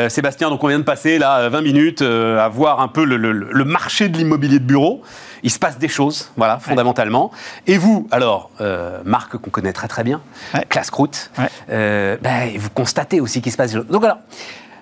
[0.09, 4.09] Sébastien, donc on vient de passer là 20 minutes à voir un peu le, marché
[4.09, 5.01] de l'immobilier de bureau.
[5.41, 7.31] Il se passe des choses, voilà, fondamentalement.
[7.65, 8.51] Et vous, alors,
[9.05, 10.21] Marc qu'on connaît très très bien,
[10.69, 11.31] Classe Croûte,
[11.67, 13.87] ben, vous constatez aussi qu'il se passe des choses.
[13.87, 14.19] Donc alors.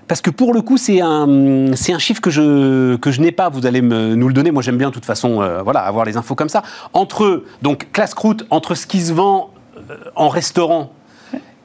[0.08, 3.32] Parce que pour le coup, c'est un, c'est un chiffre que je, que je n'ai
[3.32, 3.50] pas.
[3.50, 4.52] Vous allez me, nous le donner.
[4.52, 6.64] Moi, j'aime bien, de toute façon, euh, voilà, avoir les infos comme ça.
[6.94, 9.52] Entre, donc, classe croûte, entre ce qui se vend
[9.90, 10.92] euh, en restaurant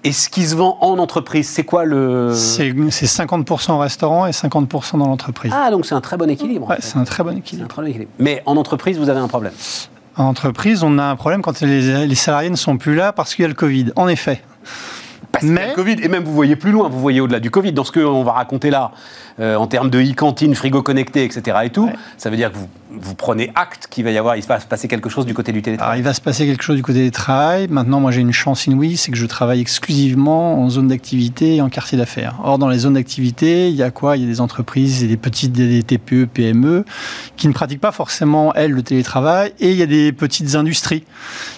[0.05, 2.33] et ce qui se vend en entreprise, c'est quoi le...
[2.35, 5.53] C'est 50% en restaurant et 50% dans l'entreprise.
[5.55, 6.69] Ah, donc c'est un très bon équilibre.
[6.69, 7.67] Ouais, c'est un très bon équilibre.
[7.67, 8.11] Un très bon équilibre.
[8.19, 9.53] Mais en entreprise, vous avez un problème
[10.17, 13.37] En entreprise, on a un problème quand les, les salariés ne sont plus là parce
[13.37, 13.93] qu'il y a le Covid.
[13.95, 14.43] En effet.
[15.43, 17.93] Le Covid, et même vous voyez plus loin, vous voyez au-delà du Covid, dans ce
[17.93, 18.93] qu'on va raconter là,
[19.41, 21.59] euh, en termes de e-cantine, frigo connecté, etc.
[21.65, 24.45] et tout, ça veut dire que vous, vous prenez acte qu'il va y avoir, il
[24.45, 26.01] va se passer quelque chose du côté du télétravail.
[26.01, 27.69] il va se passer quelque chose du côté du travail.
[27.69, 31.61] Maintenant, moi, j'ai une chance inouïe, c'est que je travaille exclusivement en zone d'activité et
[31.63, 32.39] en quartier d'affaires.
[32.45, 34.17] Or, dans les zones d'activité, il y a quoi?
[34.17, 36.85] Il y a des entreprises, et des petites, des TPE, PME,
[37.37, 41.05] qui ne pratiquent pas forcément, elles, le télétravail, et il y a des petites industries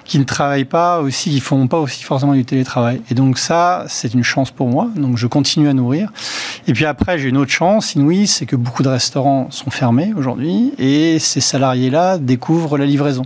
[0.04, 3.00] qui ne travaillent pas aussi, qui font pas aussi forcément du télétravail.
[3.10, 4.88] Et donc ça, c'est une chance pour moi.
[4.96, 6.12] Donc je continue à nourrir.
[6.66, 7.63] Et puis après, j'ai une autre chance
[7.94, 13.24] inouïe, c'est que beaucoup de restaurants sont fermés aujourd'hui, et ces salariés-là découvrent la livraison.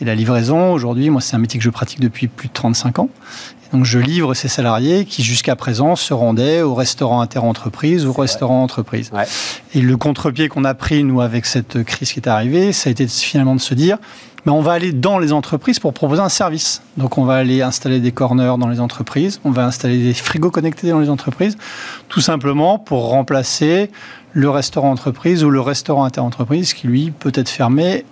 [0.00, 3.00] Et la livraison, aujourd'hui, moi, c'est un métier que je pratique depuis plus de 35
[3.00, 3.08] ans.
[3.72, 8.14] donc, je livre ces salariés qui, jusqu'à présent, se rendaient au restaurant inter-entreprise ou au
[8.14, 9.10] restaurant entreprise.
[9.74, 12.90] Et le contre-pied qu'on a pris, nous, avec cette crise qui est arrivée, ça a
[12.90, 13.98] été finalement de se dire,
[14.44, 16.82] mais on va aller dans les entreprises pour proposer un service.
[16.96, 20.50] Donc on va aller installer des corners dans les entreprises, on va installer des frigos
[20.50, 21.56] connectés dans les entreprises,
[22.08, 23.90] tout simplement pour remplacer
[24.32, 28.04] le restaurant entreprise ou le restaurant inter-entreprise qui, lui, peut être fermé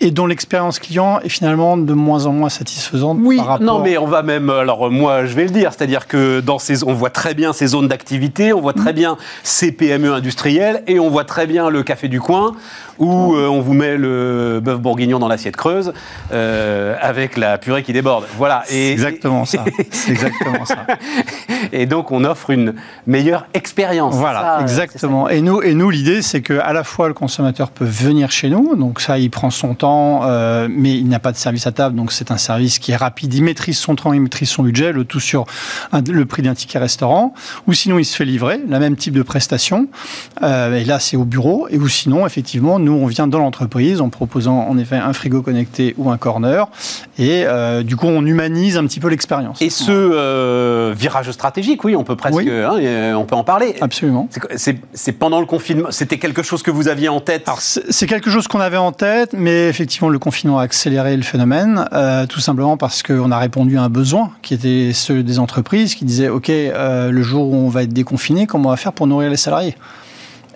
[0.00, 3.18] et dont l'expérience client est finalement de moins en moins satisfaisante.
[3.20, 3.66] Oui, par rapport...
[3.66, 4.50] non, mais on va même.
[4.50, 7.68] Alors, moi, je vais le dire, c'est-à-dire que dans ces, on voit très bien ces
[7.68, 8.96] zones d'activité, on voit très Mm.
[8.96, 12.54] bien ces PME industrielles, et on voit très bien le café du coin
[12.98, 15.92] où euh, on vous met le bœuf bourguignon dans l'assiette creuse
[16.32, 18.24] euh, avec la purée qui déborde.
[18.36, 18.62] Voilà.
[18.66, 19.64] C'est exactement ça.
[19.90, 20.86] C'est exactement ça.
[21.72, 22.74] Et donc, on offre une
[23.06, 24.14] meilleure expérience.
[24.14, 25.28] Voilà, Ça, exactement.
[25.28, 28.48] Et nous, et nous l'idée, c'est que à la fois le consommateur peut venir chez
[28.48, 31.72] nous, donc ça, il prend son temps, euh, mais il n'a pas de service à
[31.72, 34.62] table, donc c'est un service qui est rapide, il maîtrise son temps, il maîtrise son
[34.62, 35.44] budget, le tout sur
[35.92, 37.34] un- le prix d'un ticket restaurant,
[37.66, 39.88] ou sinon il se fait livrer, le même type de prestation,
[40.42, 44.00] euh, et là c'est au bureau, et ou sinon, effectivement, nous on vient dans l'entreprise
[44.00, 46.66] en proposant en effet un frigo connecté ou un corner,
[47.18, 49.60] et euh, du coup on humanise un petit peu l'expérience.
[49.62, 52.48] Et ce euh, virage stratégique, oui, on peut presque, Oui.
[52.50, 53.74] hein, on peut en parler.
[53.80, 54.28] Absolument.
[54.56, 57.42] C'est- pendant le confinement, c'était quelque chose que vous aviez en tête?
[57.46, 61.24] Alors, c'est quelque chose qu'on avait en tête, mais effectivement, le confinement a accéléré le
[61.24, 65.40] phénomène, euh, tout simplement parce qu'on a répondu à un besoin qui était ceux des
[65.40, 68.76] entreprises qui disaient OK, euh, le jour où on va être déconfiné, comment on va
[68.76, 69.76] faire pour nourrir les salariés?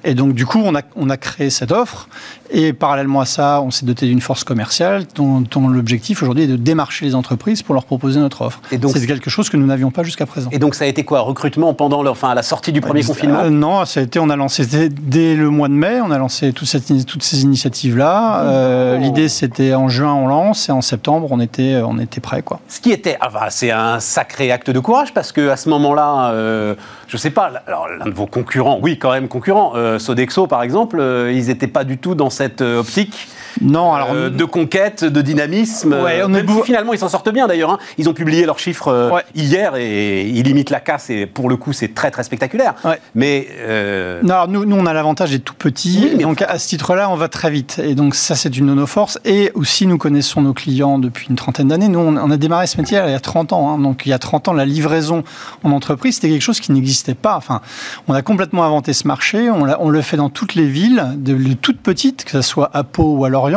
[0.04, 2.08] Et donc, du coup, on a, on a créé cette offre.
[2.50, 6.48] Et parallèlement à ça, on s'est doté d'une force commerciale dont, dont l'objectif aujourd'hui est
[6.48, 8.62] de démarcher les entreprises pour leur proposer notre offre.
[8.72, 10.48] Et donc- c'est quelque chose que nous n'avions pas jusqu'à présent.
[10.50, 13.04] Et donc ça a été quoi Recrutement pendant le, enfin, à la sortie du premier
[13.04, 16.00] Euh, confinement Non, ça a été, on a lancé dès, dès le mois de mai,
[16.00, 18.42] on a lancé toute cette, toutes ces initiatives-là.
[18.44, 18.96] Euh.
[18.98, 22.40] L'idée, c'était en juin, on lance, et en septembre, on était, on était prêt.
[22.42, 22.60] Quoi.
[22.68, 26.30] Ce qui était, enfin, c'est un sacré acte de courage parce que à ce moment-là,
[26.32, 26.74] euh,
[27.08, 30.62] je sais pas, alors l'un de vos concurrents, oui, quand même concurrents, euh, Sodexo par
[30.62, 33.28] exemple, euh, ils n'étaient pas du tout dans cette euh, optique
[33.60, 34.10] Non, alors.
[34.12, 35.92] euh, de conquête, de dynamisme.
[35.92, 37.70] Ouais, euh, est si finalement ils s'en sortent bien d'ailleurs.
[37.70, 37.78] hein.
[37.98, 39.22] Ils ont publié leurs chiffres euh, Ouais.
[39.34, 42.74] hier et ils limitent la casse et pour le coup c'est très très spectaculaire.
[42.84, 43.00] Ouais.
[43.14, 46.42] Mais euh, Non, alors nous, nous, on a l'avantage d'être tout petit, Oui, mais donc
[46.42, 47.80] à ce titre-là, on va très vite.
[47.82, 49.18] Et donc ça, c'est une de nos forces.
[49.24, 51.88] Et aussi, nous connaissons nos clients depuis une trentaine d'années.
[51.88, 53.70] Nous, on on a démarré ce métier il y a 30 ans.
[53.74, 53.78] hein.
[53.78, 55.24] Donc il y a 30 ans, la livraison
[55.64, 57.36] en entreprise, c'était quelque chose qui n'existait pas.
[57.36, 57.60] Enfin,
[58.08, 59.50] on a complètement inventé ce marché.
[59.50, 62.82] On, le fait dans toutes les villes, de, de toutes petites, que ce soit à
[62.84, 63.47] Pau ou à Lorient,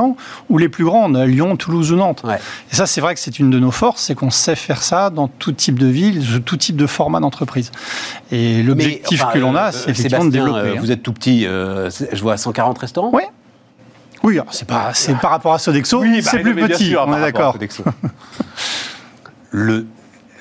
[0.50, 2.22] ou les plus grandes, Lyon, Toulouse ou Nantes.
[2.24, 2.40] ouais.
[2.72, 5.10] Et ça, c'est vrai que c'est une de nos forces, c'est qu'on sait faire ça
[5.10, 7.72] dans tout type de ville, tout type de format d'entreprise.
[8.32, 10.60] Et l'objectif enfin, que l'on a, euh, c'est effectivement de développer.
[10.60, 10.80] euh, hein.
[10.80, 13.12] vous êtes tout petit, euh, je vois 140 restaurants.
[13.14, 13.24] Oui.
[14.24, 17.04] Oui, c'est pas, c'est par rapport à Sodexo, Oui, bah, c'est non, plus petit, sûr,
[17.08, 17.54] on est d'accord.
[17.54, 17.84] Sodexo.
[19.52, 19.88] le,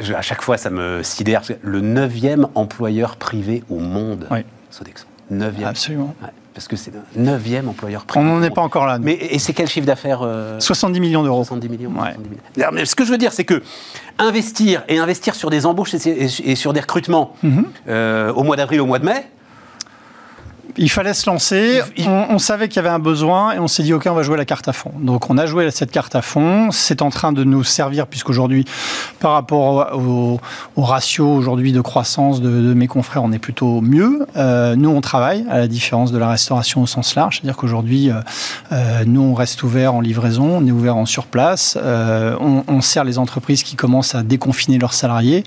[0.00, 1.42] je- à chaque fois, ça me sidère.
[1.62, 4.40] Le neuvième employeur privé au monde, Oui.
[4.70, 5.06] Sodexo.
[5.30, 5.68] Neuvième.
[5.68, 6.14] Absolument.
[6.22, 6.28] Ouais,
[6.60, 8.22] parce que c'est le neuvième employeur privé.
[8.22, 8.98] On n'en est pas encore là.
[8.98, 9.04] nous.
[9.06, 11.42] Mais et c'est quel chiffre d'affaires euh, 70 millions d'euros.
[11.42, 12.12] 70 millions, Ouais.
[12.12, 12.42] 70 millions.
[12.58, 13.62] Alors, mais ce que je veux dire, c'est que
[14.18, 17.64] investir et investir sur des embauches et, et- et sur des recrutements Mhm.
[17.88, 19.24] euh, au mois d'avril, au mois de mai,
[20.76, 21.80] Il fallait se lancer.
[21.96, 24.14] Il- On, on savait qu'il y avait un besoin et on s'est dit ok, on
[24.14, 24.92] va jouer la carte à fond.
[25.00, 26.70] Donc on a joué cette carte à fond.
[26.70, 28.64] C'est en train de nous servir puisqu'aujourd'hui,
[29.20, 30.40] par rapport au,
[30.82, 34.26] ratio aujourd'hui de croissance de, de mes confrères, on est plutôt mieux.
[34.36, 38.10] Euh, nous, on travaille à la différence de la restauration au sens large, c'est-à-dire qu'aujourd'hui,
[38.10, 38.14] euh,
[38.72, 41.76] euh, nous, on reste ouvert en livraison, on est ouvert en surplace.
[41.80, 45.44] Euh, on, on sert les entreprises qui commencent à déconfiner leurs salariés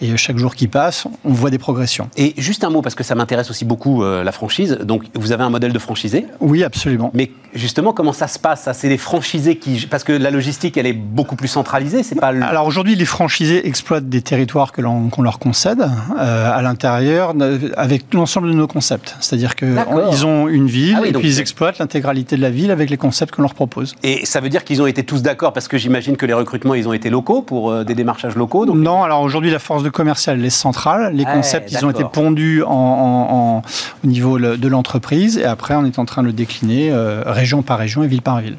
[0.00, 2.08] et chaque jour qui passe, on voit des progressions.
[2.16, 4.65] et juste un mot parce que ça m'intéresse aussi beaucoup la franchise.
[4.68, 6.26] Donc vous avez un modèle de franchisé.
[6.40, 7.10] Oui, absolument.
[7.14, 9.86] Mais justement, comment ça se passe C'est les franchisés qui.
[9.90, 12.02] Parce que la logistique, elle est beaucoup plus centralisée.
[12.02, 12.32] C'est pas.
[12.32, 15.80] le- Alors aujourd'hui, les franchisés exploitent des territoires que l'on qu'on leur concède
[16.18, 17.34] euh, à l'intérieur
[17.76, 19.16] avec l'ensemble de nos concepts.
[19.20, 22.70] C'est-à-dire qu'ils ont une ville Ah oui, et puis ils exploitent l'intégralité de la ville
[22.70, 23.94] avec les concepts qu'on leur propose.
[24.02, 26.74] Et ça veut dire qu'ils ont été tous d'accord parce que j'imagine que les recrutements,
[26.74, 28.66] ils ont été locaux pour euh, des démarchages locaux.
[28.66, 31.12] Donc Non, alors aujourd'hui, la force de commercial elle est centrale.
[31.14, 33.62] Les Ouais, concepts, ils ont été pondus en, en- en-
[34.04, 37.62] au niveau de l'entreprise et après, on est en train de le décliner euh, région
[37.62, 38.56] par région et ville par ville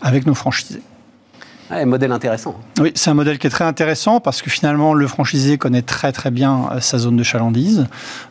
[0.00, 0.82] avec nos franchisés.
[1.70, 2.54] Ouais, modèle intéressant.
[2.80, 6.12] Oui, c'est un modèle qui est très intéressant parce que finalement, le franchisé connaît très
[6.12, 7.86] très bien euh, sa zone de chalandise.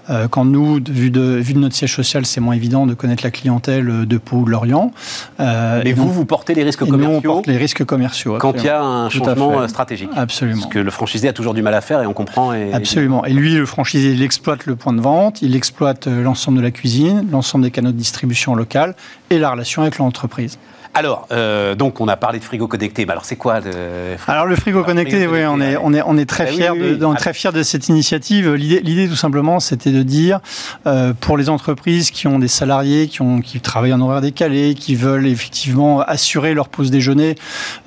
[0.09, 3.23] Euh, quand nous, vu, de, vu de notre siège social, c'est moins évident de connaître
[3.23, 4.91] la clientèle euh, de Pau ou de Lorient.
[5.39, 7.57] Euh, Mais et vous, donc- vous portez les risques et nous, on commerciaux porte les
[7.57, 8.37] risques commerciaux.
[8.39, 10.09] quand il y a un changement stratégique.
[10.15, 10.61] Absolument.
[10.61, 12.53] Parce que le franchisé a toujours du mal à faire et on comprend.
[12.53, 13.25] Et, Absolument.
[13.25, 16.71] Et lui, le franchisé, il exploite le point de vente, il exploite l'ensemble de la
[16.71, 18.95] cuisine, l'ensemble des canaux de distribution locale
[19.29, 20.57] et la relation avec l'entreprise.
[20.97, 23.05] Alors, euh, donc on a parlé de frigo connecté.
[23.05, 26.01] Mais alors, c'est quoi le Alors le frigo connecté, frigo oui, on est, on est,
[26.03, 27.13] on est très Ah oui, fiers oui, de, oui.
[27.13, 27.19] Ah.
[27.19, 28.51] très fiers de cette initiative.
[28.55, 30.39] L'idée, l'idée tout simplement, c'était de dire
[30.87, 34.73] euh, pour les entreprises qui ont des salariés, qui ont, qui travaillent en horaire décalé,
[34.73, 37.35] qui veulent effectivement assurer leur pause déjeuner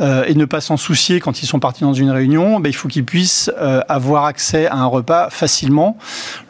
[0.01, 2.75] euh, et ne pas s'en soucier quand ils sont partis dans une réunion, ben, il
[2.77, 5.99] faut qu'ils puissent euh, avoir accès à un repas facilement,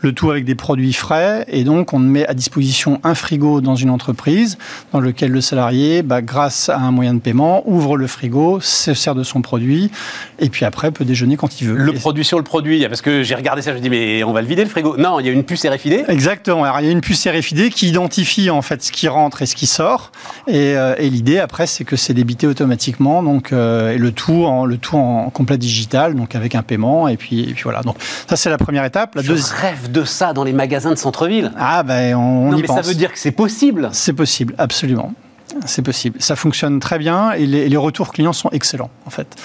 [0.00, 1.46] le tout avec des produits frais.
[1.48, 4.58] Et donc, on met à disposition un frigo dans une entreprise
[4.92, 8.94] dans lequel le salarié, bah, grâce à un moyen de paiement, ouvre le frigo, se
[8.94, 9.90] sert de son produit,
[10.38, 11.76] et puis après peut déjeuner quand il veut.
[11.76, 14.32] Le produit sur le produit, parce que j'ai regardé ça, je me dis mais on
[14.32, 14.96] va le vider le frigo?
[14.96, 16.04] Non, il y a une puce RFID.
[16.08, 16.64] Exactement.
[16.64, 19.46] Alors, il y a une puce RFID qui identifie en fait ce qui rentre et
[19.46, 20.12] ce qui sort.
[20.46, 24.44] Et, euh, et l'idée après, c'est que c'est débité automatiquement, donc euh, et le tout
[24.44, 27.08] en le tout en complet digital, donc avec un paiement.
[27.08, 27.82] Et puis, et puis voilà.
[27.82, 27.96] Donc
[28.28, 29.14] ça c'est la première étape.
[29.14, 31.52] La je rêve de ça dans les magasins de centre-ville.
[31.58, 32.76] Ah ben on, non, y mais pense.
[32.76, 33.88] ça veut dire que c'est possible.
[33.92, 35.12] C'est possible, absolument.
[35.66, 36.20] C'est possible.
[36.20, 39.36] Ça fonctionne très bien et les, les, retours clients sont excellents, en fait.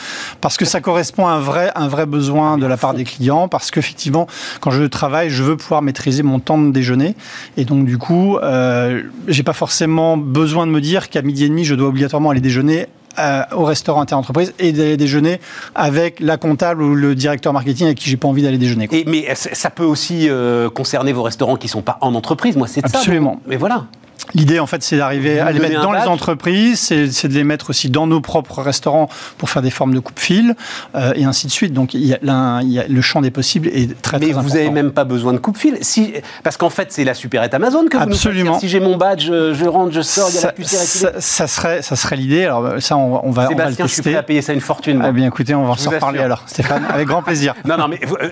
[0.41, 3.47] Parce que ça correspond à un vrai, un vrai besoin de la part des clients.
[3.47, 4.27] Parce qu'effectivement,
[4.59, 7.15] quand je travaille, je veux pouvoir maîtriser mon temps de déjeuner.
[7.57, 11.49] Et donc, du coup, euh, j'ai pas forcément besoin de me dire qu'à midi et
[11.49, 12.87] demi, je dois obligatoirement aller déjeuner
[13.17, 15.39] euh, au restaurant interentreprise et d'aller déjeuner
[15.73, 18.89] avec la comptable ou le directeur marketing avec qui j'ai pas envie d'aller déjeuner.
[18.91, 22.57] Et, mais ça peut aussi euh, concerner vos restaurants qui sont pas en entreprise.
[22.57, 22.97] Moi, c'est ça.
[22.97, 23.39] Absolument.
[23.47, 23.85] Mais voilà.
[24.33, 27.69] L'idée, en fait, c'est d'arriver à les mettre dans les entreprises, c'est de les mettre
[27.69, 30.55] aussi dans nos propres restaurants pour faire des formes de coupe-fil,
[30.95, 31.73] euh, et ainsi de suite.
[31.73, 34.31] Donc, il y a, là, il y a le champ des possibles est très, Mais
[34.31, 35.77] très vous n'avez même pas besoin de coupe-fil.
[35.81, 38.53] Si, parce qu'en fait, c'est la supérette Amazon que vous Absolument.
[38.53, 38.59] nous.
[38.59, 40.67] Si j'ai mon badge, je, je, rentre, je sors, il y a ça, la puce
[40.67, 42.45] ça, ça, serait, ça serait l'idée.
[42.45, 43.87] Alors, ça, on, on va, Sébastien, on va le tester.
[43.87, 45.03] je suis prêt à payer ça une fortune.
[45.07, 47.53] Eh bien, écoutez, on va s'en reparler alors, Stéphane, avec grand plaisir.
[47.65, 48.29] non, non, mais euh,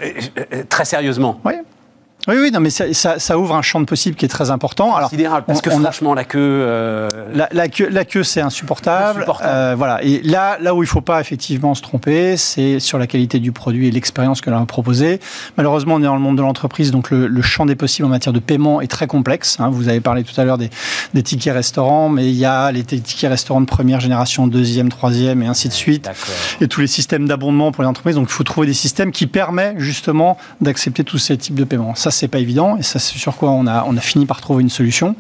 [0.54, 1.40] euh, très sérieusement.
[1.46, 1.54] Oui.
[2.28, 4.50] Oui, oui, non, mais ça, ça, ça, ouvre un champ de possible qui est très
[4.50, 4.96] important.
[4.96, 6.16] Alors, sidéral, parce on, que on franchement, a...
[6.16, 7.10] la queue, euh...
[7.34, 9.20] la, la, queue, la queue, c'est insupportable.
[9.20, 9.50] insupportable.
[9.54, 10.02] Euh, voilà.
[10.04, 13.52] Et là, là où il faut pas effectivement se tromper, c'est sur la qualité du
[13.52, 15.20] produit et l'expérience que l'on a proposé.
[15.58, 18.10] Malheureusement, on est dans le monde de l'entreprise, donc le, le, champ des possibles en
[18.10, 19.58] matière de paiement est très complexe.
[19.60, 19.70] Hein.
[19.70, 20.70] Vous avez parlé tout à l'heure des,
[21.14, 25.44] des, tickets restaurants, mais il y a les tickets restaurants de première génération, deuxième, troisième,
[25.44, 26.10] et ainsi de suite.
[26.62, 28.16] Et tous les systèmes d'abondement pour les entreprises.
[28.16, 31.96] Donc, il faut trouver des systèmes qui permettent justement d'accepter tous ces types de paiements.
[31.96, 32.78] Ça, c'est pas évident.
[32.78, 35.16] Et ça, c'est sur quoi on a, on a fini par trouver une solution.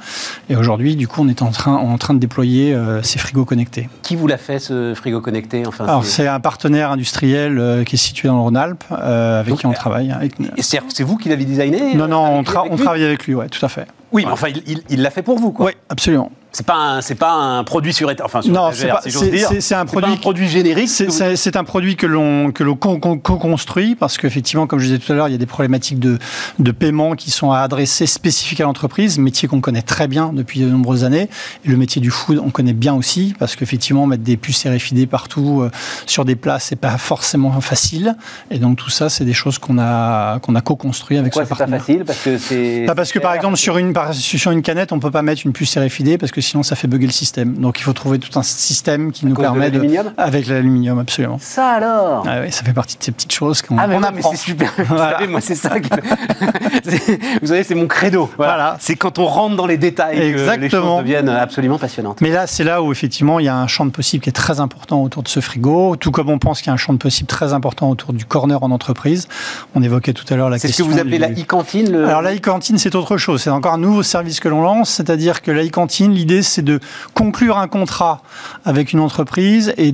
[0.49, 3.45] Et aujourd'hui, du coup, on est en train, en train de déployer euh, ces frigos
[3.45, 3.89] connectés.
[4.01, 5.65] Qui vous l'a fait, ce frigo connecté?
[5.65, 9.49] Enfin, Alors, c'est un partenaire industriel euh, qui est situé dans le Rhône-Alpes, euh, avec
[9.49, 10.11] Donc, qui on travaille.
[10.11, 10.35] Avec...
[10.59, 11.95] C'est vous qui l'avez designé?
[11.95, 13.87] Non, non, on, tra on travaille avec lui, ouais, tout à fait.
[14.11, 14.49] Oui, mais enfin,
[14.89, 15.67] il l'a fait pour vous, quoi.
[15.67, 16.31] Oui, absolument.
[16.53, 19.85] C'est pas c'est pas un produit sur enfin sur non c'est pas si c'est un
[19.85, 24.79] produit un produit générique c'est un produit que l'on que l'on co-construit parce qu'effectivement comme
[24.79, 26.19] je disais tout à l'heure il y a des problématiques de
[26.59, 30.59] de paiement qui sont à adresser spécifiques à l'entreprise métier qu'on connaît très bien depuis
[30.59, 31.29] de nombreuses années.
[31.65, 35.09] Et le métier du food on connaît bien aussi parce qu'effectivement mettre des puces RFID
[35.09, 35.71] partout euh,
[36.05, 38.15] sur des plats c'est pas forcément facile.
[38.51, 41.49] Et donc tout ça c'est des choses qu'on a qu'on a co-construit avec Pourquoi ce
[41.49, 41.79] partenaire.
[41.79, 42.03] pas facile?
[42.05, 45.23] Parce que c'est parce que par exemple sur une sur une canette on peut pas
[45.23, 47.55] mettre une puce RFID parce que sinon ça fait bugger le système.
[47.55, 50.99] Donc il faut trouver tout un système qui à nous permet de, de avec l'aluminium
[50.99, 51.37] absolument.
[51.39, 52.25] Ça alors?
[52.27, 54.21] Ah oui, ça fait partie de ces petites choses qu'on ah mais, on non, mais
[54.21, 54.71] c'est super.
[54.77, 55.13] Vous voilà.
[55.13, 55.71] savez, moi c'est ça.
[57.41, 58.29] Vous savez, c'est mon credo.
[58.37, 58.53] Voilà.
[58.53, 58.77] voilà.
[58.79, 60.55] C'est quand on rentre dans les détails Exactement.
[60.55, 62.21] que les choses deviennent absolument passionnantes.
[62.21, 64.33] Mais là, c'est là où effectivement il y a un champ de possibles qui est
[64.33, 66.93] très important autour de ce frigo, tout comme on pense qu'il y a un champ
[66.93, 69.27] de possibles très important autour du corner en entreprise.
[69.75, 70.69] On évoquait tout à l'heure la question.
[70.69, 71.21] C'est ce que vous appelez du...
[71.21, 72.07] la e-cantine le...
[72.07, 73.41] Alors la e-cantine, c'est autre chose.
[73.41, 76.79] C'est encore un nouveau service que l'on lance, c'est-à-dire que la e-cantine, l'idée c'est de
[77.13, 78.21] conclure un contrat
[78.65, 79.93] avec une entreprise et,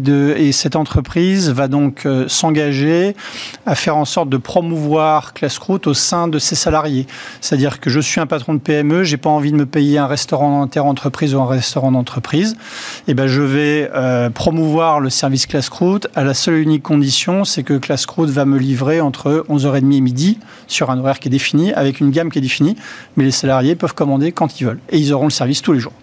[0.51, 3.15] cette entreprise va donc euh, s'engager
[3.65, 7.05] à faire en sorte de promouvoir Classroot au sein de ses salariés.
[7.39, 10.07] C'est-à-dire que je suis un patron de PME, j'ai pas envie de me payer un
[10.07, 12.57] restaurant inter-entreprise ou un restaurant d'entreprise.
[13.07, 17.45] Et ben je vais euh, promouvoir le service Classroot à la seule et unique condition,
[17.45, 21.31] c'est que Classroot va me livrer entre 11h30 et midi sur un horaire qui est
[21.31, 22.75] défini, avec une gamme qui est définie,
[23.15, 24.79] mais les salariés peuvent commander quand ils veulent.
[24.89, 25.93] Et ils auront le service tous les jours.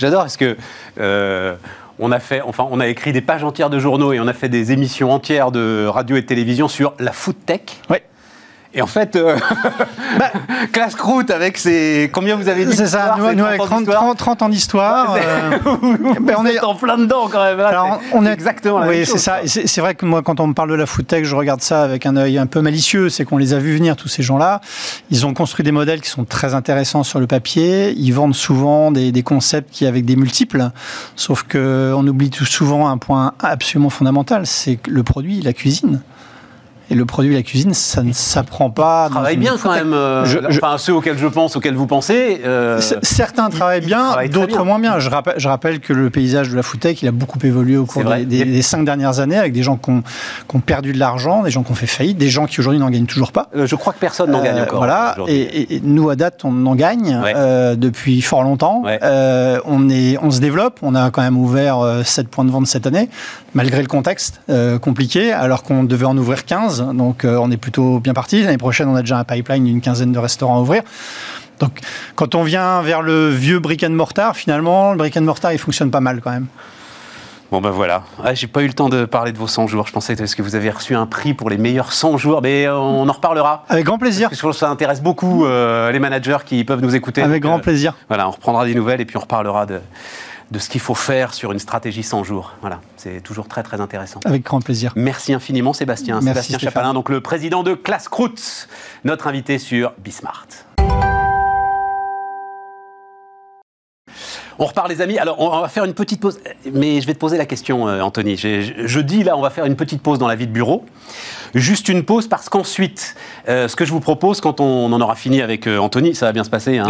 [0.00, 0.56] J'adore parce que
[0.98, 1.56] euh,
[1.98, 4.32] on a fait, enfin, on a écrit des pages entières de journaux et on a
[4.32, 7.60] fait des émissions entières de radio et de télévision sur la food tech.
[8.72, 9.36] Et en fait, euh,
[10.18, 10.30] bah,
[10.72, 12.10] classe croûte avec ses.
[12.12, 15.16] Combien vous avez dit C'est ça, nous, nous avec 30, 30, 30, ans d'histoire.
[15.16, 15.58] Euh,
[16.20, 17.58] ben on est en plein dedans quand même.
[17.58, 19.40] Là, Alors, on est exactement la Oui, c'est ça.
[19.44, 21.82] C'est vrai que moi, quand on me parle de la food tech, je regarde ça
[21.82, 23.08] avec un œil un peu malicieux.
[23.08, 24.60] C'est qu'on les a vus venir, tous ces gens-là.
[25.10, 27.92] Ils ont construit des modèles qui sont très intéressants sur le papier.
[27.96, 30.70] Ils vendent souvent des, des concepts qui avec des multiples.
[31.16, 36.00] Sauf qu'on oublie tout souvent un point absolument fondamental c'est le produit, la cuisine.
[36.92, 39.08] Et le produit, la cuisine, ça ne s'apprend pas.
[39.10, 39.92] Travaille bien quand même.
[39.92, 42.40] Euh, je, je, enfin, ceux auxquels je pense, auxquels vous pensez.
[42.44, 44.98] Euh, certains travaillent bien, d'autres moins bien.
[44.98, 47.86] Je rappelle, je rappelle, que le paysage de la foodtech, il a beaucoup évolué au
[47.86, 50.02] cours des, des, des, cinq dernières années, avec des gens qui ont,
[50.48, 52.80] qui ont perdu de l'argent, des gens qui ont fait faillite, des gens qui aujourd'hui
[52.80, 53.48] n'en gagnent toujours pas.
[53.54, 54.78] Euh, je crois que personne n'en gagne encore.
[54.78, 55.14] Voilà.
[55.28, 57.76] Et, et, nous, à date, on en gagne ouais.
[57.76, 58.82] depuis fort longtemps.
[58.82, 58.98] Ouais.
[59.64, 60.80] on est, on se développe.
[60.82, 63.08] On a quand même ouvert 7 points de vente cette année,
[63.54, 64.40] malgré le contexte
[64.82, 68.42] compliqué, alors qu'on devait en ouvrir 15 donc euh, on est plutôt bien parti.
[68.42, 70.82] L'année prochaine, on a déjà un pipeline d'une quinzaine de restaurants à ouvrir.
[71.58, 71.80] Donc,
[72.14, 75.58] quand on vient vers le vieux brick and mortar, finalement, le brick and mortar, il
[75.58, 76.46] fonctionne pas mal quand même.
[77.50, 79.84] Bon ben voilà, ah, j'ai pas eu le temps de parler de vos 100 jours.
[79.88, 82.76] Je pensais que vous avez reçu un prix pour les meilleurs 100 jours, mais euh,
[82.76, 83.64] on en reparlera.
[83.68, 84.28] Avec grand plaisir.
[84.32, 87.22] je pense que ça intéresse beaucoup euh, les managers qui peuvent nous écouter.
[87.22, 87.94] Avec grand plaisir.
[88.06, 89.80] Voilà, on reprendra des nouvelles et puis on reparlera de,
[90.50, 92.54] de ce qu'il faut faire sur une stratégie 100 jours.
[92.60, 94.20] Voilà, c'est toujours très très intéressant.
[94.24, 94.92] Avec grand plaisir.
[94.96, 96.20] Merci infiniment Sébastien.
[96.20, 98.68] Sébastien Chapalin, donc le président de Classe Croûte,
[99.04, 100.46] notre invité sur Bismart.
[104.58, 105.18] On repart les amis.
[105.18, 106.38] Alors on va faire une petite pause,
[106.70, 108.36] mais je vais te poser la question euh, Anthony.
[108.36, 110.84] je, dis là, on va faire une petite pause dans la vie de bureau.
[111.54, 113.14] Juste une pause parce qu'ensuite,
[113.48, 116.26] euh, ce que je vous propose, quand on en aura fini avec euh, Anthony, ça
[116.26, 116.86] va bien se passer, hein,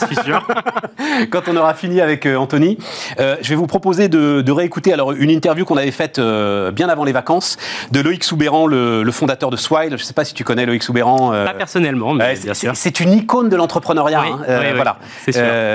[0.00, 0.46] je suis sûr.
[1.30, 2.78] quand on aura fini avec euh, Anthony,
[3.18, 7.12] je vais vous proposer de, réécouter alors une interview qu'on avait faite bien avant les
[7.12, 7.58] vacances
[7.92, 9.90] de Loïc Soubéran, le, fondateur de Swile.
[9.90, 11.30] Je ne sais pas si tu connais Loïc Soubéran.
[11.30, 12.72] pas personnellement, mais bien sûr.
[12.74, 14.22] C'est une icône de l'entrepreneuriat.
[14.22, 14.98] Oui, hein, voilà.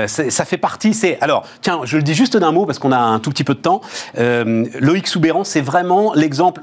[0.07, 0.93] ça fait partie.
[0.93, 3.43] C'est alors, tiens, je le dis juste d'un mot parce qu'on a un tout petit
[3.43, 3.82] peu de temps.
[4.17, 6.61] Loïc Soubéran, c'est vraiment l'exemple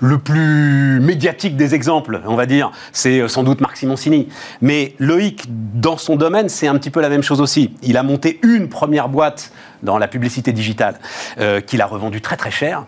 [0.00, 4.28] le plus médiatique des exemples, on va dire, c'est euh, sans doute Marc Simoncini.
[4.60, 7.74] Mais Loïc, dans son domaine, c'est un petit peu la même chose aussi.
[7.82, 9.52] Il a monté une première boîte
[9.82, 10.98] dans la publicité digitale,
[11.38, 12.84] euh, qu'il a revendu très très cher.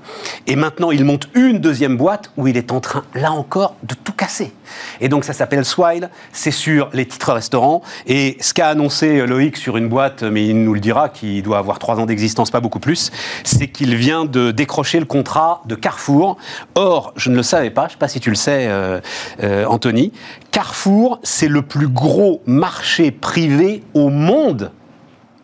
[0.46, 3.94] Et maintenant, il monte une deuxième boîte où il est en train, là encore, de
[3.94, 4.52] tout casser.
[5.00, 7.82] Et donc, ça s'appelle Swile, c'est sur les titres restaurants.
[8.06, 11.58] Et ce qu'a annoncé Loïc sur une boîte, mais il nous le dira, qui doit
[11.58, 13.10] avoir trois ans d'existence, pas beaucoup plus,
[13.44, 16.36] c'est qu'il vient de décrocher le contrat de Carrefour.
[16.74, 19.00] Or, je ne le savais pas, je ne sais pas si tu le sais, euh,
[19.42, 20.12] euh, Anthony,
[20.50, 24.72] Carrefour, c'est le plus gros marché privé au monde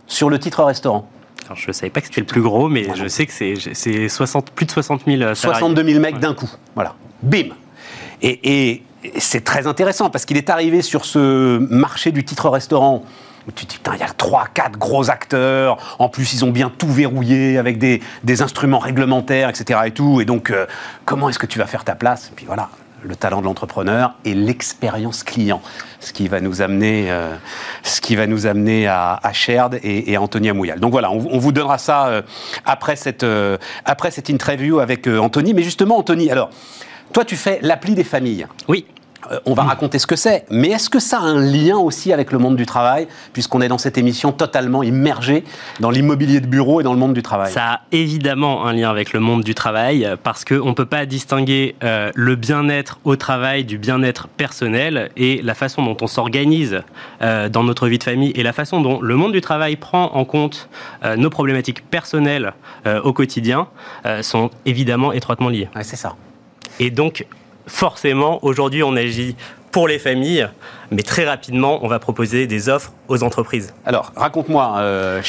[0.07, 1.09] sur le titre restaurant
[1.55, 3.55] je ne savais pas que c'était le plus gros, mais je sais que c'est
[4.55, 5.35] plus de 60 000 salariés.
[5.35, 6.51] 62 000 mecs d'un coup.
[6.75, 6.95] Voilà.
[7.23, 7.49] Bim
[8.23, 8.83] Et,
[9.19, 13.05] c'est très intéressant parce qu'il est arrivé sur ce marché du titre restaurant
[13.47, 16.45] où tu te dis, putain, il y a 3, 4 gros acteurs, en plus ils
[16.45, 18.01] ont bien tout verrouillé avec des,
[18.43, 19.81] instruments réglementaires, etc.
[19.87, 20.21] Et, tout.
[20.21, 20.67] et donc, euh,
[21.05, 22.31] comment est-ce que tu vas faire ta place?
[22.33, 22.71] Et puis voilà,
[23.07, 25.63] le talent de l'entrepreneur et l'expérience client,
[26.01, 27.35] ce qui va nous amener, euh,
[28.89, 30.81] à, à Sherd et, et Anthony Amouyal.
[30.81, 32.23] Donc voilà, on, vous donnera ça euh,
[32.65, 35.55] après, cette, euh, après cette interview avec Anthony.
[35.55, 36.51] Mais justement, Anthony, alors,
[37.13, 38.47] toi, tu fais l'appli des familles.
[38.69, 38.87] Oui.
[39.31, 42.13] Euh, on va raconter ce que c'est, mais est-ce que ça a un lien aussi
[42.13, 45.45] avec le monde du travail, puisqu'on est dans cette émission totalement immergée
[45.81, 47.53] dans l'immobilier de bureau et dans le monde du travail?
[47.53, 51.07] Ça a évidemment un lien avec le monde du travail, parce qu'on ne peut pas
[51.07, 56.83] distinguer euh, le bien-être au travail du bien-être personnel, et la façon dont on s'organise
[57.23, 60.13] euh, dans notre vie de famille, et la façon dont le monde du travail prend
[60.15, 60.69] en compte
[61.17, 62.53] nos problématiques personnelles
[63.05, 63.69] au quotidien,
[64.23, 65.69] sont évidemment étroitement liées.
[65.83, 66.17] c'est ça.
[66.81, 67.27] Et donc,
[67.67, 69.37] forcément, aujourd'hui, on agit
[69.73, 70.49] pour les familles,
[70.91, 73.75] mais très rapidement, on va proposer des offres aux entreprises.
[73.85, 75.21] Alors, raconte-moi, euh,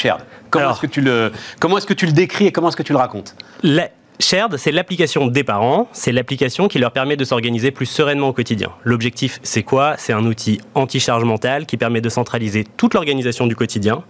[0.50, 2.84] comment est-ce que, tu le, comment est que tu le décris et comment est-ce que
[2.84, 3.36] tu le racontes?
[4.20, 8.34] Shared, c'est l'application des parents, c'est l'application qui leur permet de s'organiser plus sereinement au
[8.34, 8.72] quotidien.
[8.84, 9.96] L'objectif, c'est quoi?
[9.98, 14.04] C'est un outil anti-charge mentale qui permet de centraliser toute l'organisation du quotidien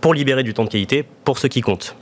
[0.00, 1.96] pour libérer du temps de qualité pour ceux qui comptent.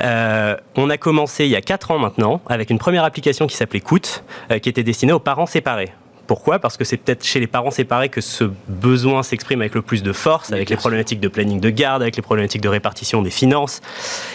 [0.00, 3.56] Euh, on a commencé il y a 4 ans maintenant avec une première application qui
[3.56, 5.92] s'appelait Cout, euh, qui était destinée aux parents séparés.
[6.30, 9.82] Pourquoi Parce que c'est peut-être chez les parents séparés que ce besoin s'exprime avec le
[9.82, 13.20] plus de force, avec les problématiques de planning de garde, avec les problématiques de répartition
[13.20, 13.80] des finances.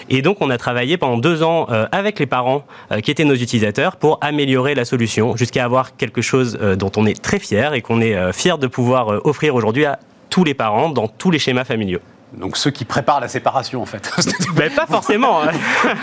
[0.10, 3.24] Et donc, on a travaillé pendant deux ans euh, avec les parents euh, qui étaient
[3.24, 7.40] nos utilisateurs pour améliorer la solution jusqu'à avoir quelque chose euh, dont on est très
[7.40, 9.98] fier et qu'on est fier de pouvoir offrir aujourd'hui à
[10.30, 12.02] tous les parents dans tous les schémas familiaux.
[12.38, 14.12] Donc ceux qui préparent la séparation, en fait.
[14.56, 15.44] Ben, pas forcément.
[15.44, 15.52] Hein.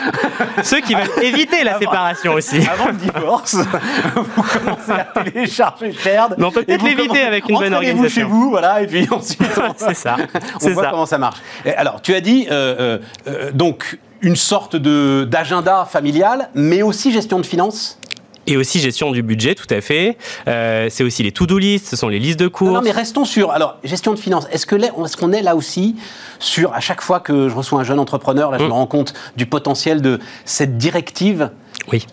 [0.62, 2.58] ceux qui veulent éviter la séparation aussi.
[2.66, 3.54] Avant le divorce,
[4.14, 6.34] vous commencez à télécharger Shared.
[6.36, 8.02] Mais on peut peut-être l'éviter avec une bonne organisation.
[8.02, 9.42] vous chez vous, voilà, et puis ensuite
[9.76, 10.16] c'est ça.
[10.62, 11.38] On voit comment ça marche.
[11.76, 17.10] alors, tu as dit euh, euh, euh, donc une sorte de d'agenda familial, mais aussi
[17.12, 17.98] gestion de finances.
[18.46, 20.16] Et aussi gestion du budget, tout à fait.
[20.48, 22.72] Euh, c'est aussi les to-do list, ce sont les listes de cours.
[22.72, 23.52] Non, mais restons sur.
[23.52, 24.46] Alors, gestion de finances.
[24.50, 25.96] Est-ce que est-ce qu'on est là aussi
[26.38, 28.72] sur à chaque fois que je reçois un jeune entrepreneur, là, je me mm.
[28.72, 31.50] rends compte du potentiel de cette directive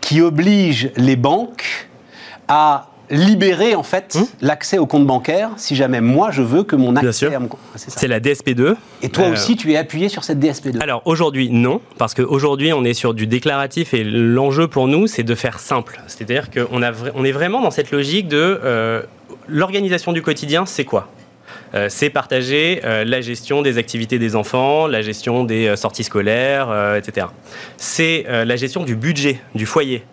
[0.02, 1.90] qui oblige les banques
[2.48, 6.76] à libérer en fait hmm l'accès au compte bancaire si jamais moi je veux que
[6.76, 7.60] mon accès à mon compte.
[7.76, 8.76] C'est la DSP2.
[9.02, 12.72] Et toi euh, aussi tu es appuyé sur cette DSP2 Alors aujourd'hui non, parce qu'aujourd'hui
[12.74, 16.02] on est sur du déclaratif et l'enjeu pour nous c'est de faire simple.
[16.08, 19.02] C'est-à-dire qu'on on est vraiment dans cette logique de euh,
[19.48, 21.10] l'organisation du quotidien c'est quoi?
[21.76, 26.04] Euh, c'est partager euh, la gestion des activités des enfants, la gestion des euh, sorties
[26.04, 27.28] scolaires, etc.
[27.78, 30.04] C'est la gestion du budget du foyer.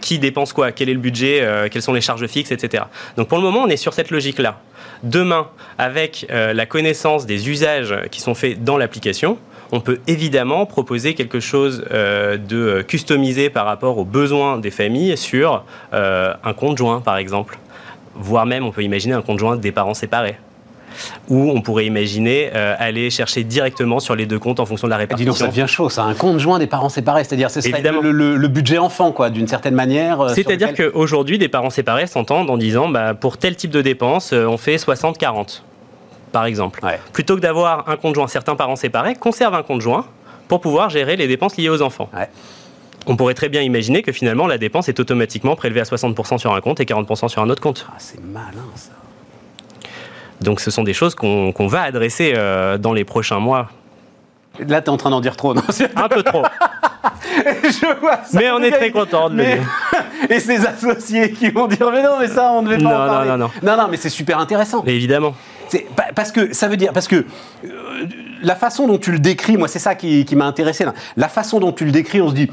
[0.00, 2.84] qui dépense quoi Quel est le budget Quelles sont les charges fixes, etc.
[3.16, 4.60] Donc pour le moment, on est sur cette logique-là.
[5.02, 5.48] Demain,
[5.78, 9.38] avec la connaissance des usages qui sont faits dans l'application,
[9.72, 15.64] on peut évidemment proposer quelque chose de customisé par rapport aux besoins des familles sur
[15.92, 17.58] un compte joint, par exemple.
[18.14, 20.36] Voire même, on peut imaginer un compte joint des parents séparés
[21.28, 24.90] ou on pourrait imaginer euh, aller chercher directement sur les deux comptes en fonction de
[24.90, 25.32] la répartition.
[25.32, 28.48] Dis donc, ça devient chaud, ça, un compte joint des parents séparés, c'est-à-dire c'est le,
[28.48, 30.20] budget enfant, quoi, d'une certaine manière.
[30.20, 34.32] Euh, c'est-à-dire qu'aujourd'hui, des parents séparés s'entendent en disant, bah, pour tel type de dépenses,
[34.32, 35.62] euh, on fait 60-40,
[36.32, 36.80] par exemple.
[37.12, 40.06] Plutôt que d'avoir un compte joint, certains parents séparés conservent un compte joint
[40.48, 42.10] pour pouvoir gérer les dépenses liées aux enfants.
[43.06, 46.54] On pourrait très bien imaginer que finalement la dépense est automatiquement prélevée à 60% sur
[46.54, 47.86] un compte et 40% sur un autre compte.
[47.88, 48.90] Ah, c'est malin ça.
[50.42, 53.70] Donc ce sont des choses qu'on va adresser euh, dans les prochains mois.
[54.58, 55.62] Là, tu es en train d'en dire trop, non
[55.96, 56.42] Un peu trop.
[57.64, 58.38] Je vois ça.
[58.38, 59.62] Mais on est très content de le dire.
[60.30, 63.08] Et ses associés qui vont dire Mais non, mais ça, on ne devait pas en
[63.08, 63.30] parler.
[63.30, 63.76] Non, non, non.
[63.76, 64.82] Non, non, mais c'est super intéressant.
[64.84, 65.34] Mais évidemment.
[66.14, 66.92] Parce que ça veut dire.
[66.92, 67.24] Parce que
[67.64, 68.06] euh,
[68.42, 70.84] la façon dont tu le décris, moi, c'est ça qui, qui m'a intéressé.
[71.16, 72.50] La façon dont tu le décris, on se dit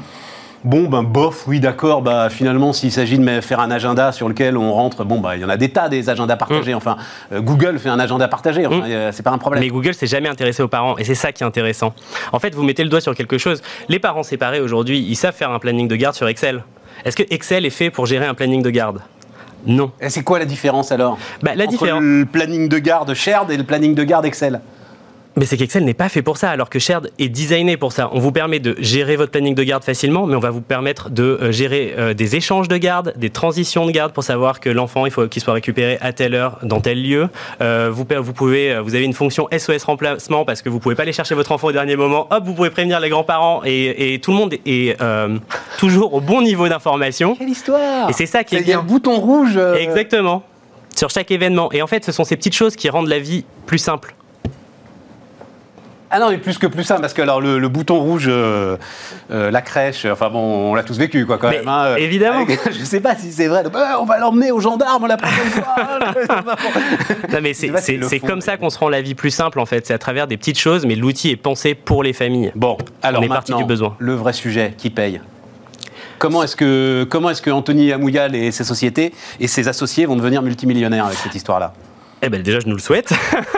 [0.62, 4.58] Bon, ben bof, oui, d'accord, bah, finalement, s'il s'agit de faire un agenda sur lequel
[4.58, 6.74] on rentre, bon, bah, il y en a des tas des agendas partagés.
[6.74, 6.76] Mm.
[6.76, 6.96] Enfin,
[7.32, 9.12] euh, Google fait un agenda partagé, enfin, mm.
[9.12, 9.62] c'est pas un problème.
[9.62, 11.94] Mais Google s'est jamais intéressé aux parents, et c'est ça qui est intéressant.
[12.32, 13.62] En fait, vous mettez le doigt sur quelque chose.
[13.88, 16.62] Les parents séparés aujourd'hui, ils savent faire un planning de garde sur Excel.
[17.06, 19.00] Est-ce que Excel est fait pour gérer un planning de garde?
[19.66, 19.92] Non.
[20.00, 21.18] Et c'est quoi la différence alors?
[21.42, 24.60] Bah, la Entre le planning de garde Shared et le planning de garde Excel?
[25.36, 28.10] Mais c'est qu'Excel n'est pas fait pour ça, alors que Shared est designé pour ça.
[28.12, 31.08] On vous permet de gérer votre planning de garde facilement, mais on va vous permettre
[31.08, 34.68] de euh, gérer euh, des échanges de garde, des transitions de garde pour savoir que
[34.68, 37.28] l'enfant, il faut qu'il soit récupéré à telle heure, dans tel lieu.
[37.60, 41.04] Euh, vous, vous, pouvez, vous avez une fonction SOS remplacement parce que vous pouvez pas
[41.04, 42.26] aller chercher votre enfant au dernier moment.
[42.30, 44.98] Hop, vous pouvez prévenir les grands-parents et, tout le monde est
[45.78, 47.36] toujours au bon niveau d'information.
[47.36, 48.66] Quelle histoire Et c'est ça qui est, bien.
[48.66, 49.58] Il y a un bouton rouge.
[49.78, 50.42] Exactement.
[50.94, 51.70] Sur chaque événement.
[51.72, 54.14] Et en fait, ce sont ces petites choses qui rendent la vie plus simple.
[56.12, 58.76] Ah non, mais plus que plus simple, parce que alors le, bouton rouge, euh,
[59.30, 61.68] euh, la crèche, enfin bon, on l'a tous vécu quoi quand même.
[61.68, 62.44] Hein, euh, évidemment.
[62.70, 63.62] je sais pas si c'est vrai.
[64.00, 65.76] on va l'emmener aux gendarmes la prochaine fois.
[67.32, 69.86] non mais c'est comme ça qu'on se rend la vie plus simple en fait.
[69.86, 72.50] C'est à travers des petites choses, mais l'outil est pensé pour les familles.
[72.56, 73.94] Bon, alors on est parti du besoin.
[74.00, 75.20] Le vrai sujet, qui paye
[76.18, 80.16] Comment est-ce que, comment est-ce que Anthony Amouyal et ses sociétés et ses associés vont
[80.16, 81.72] devenir multimillionnaires avec cette histoire-là?
[82.22, 83.12] Eh ben déjà, je nous le souhaite.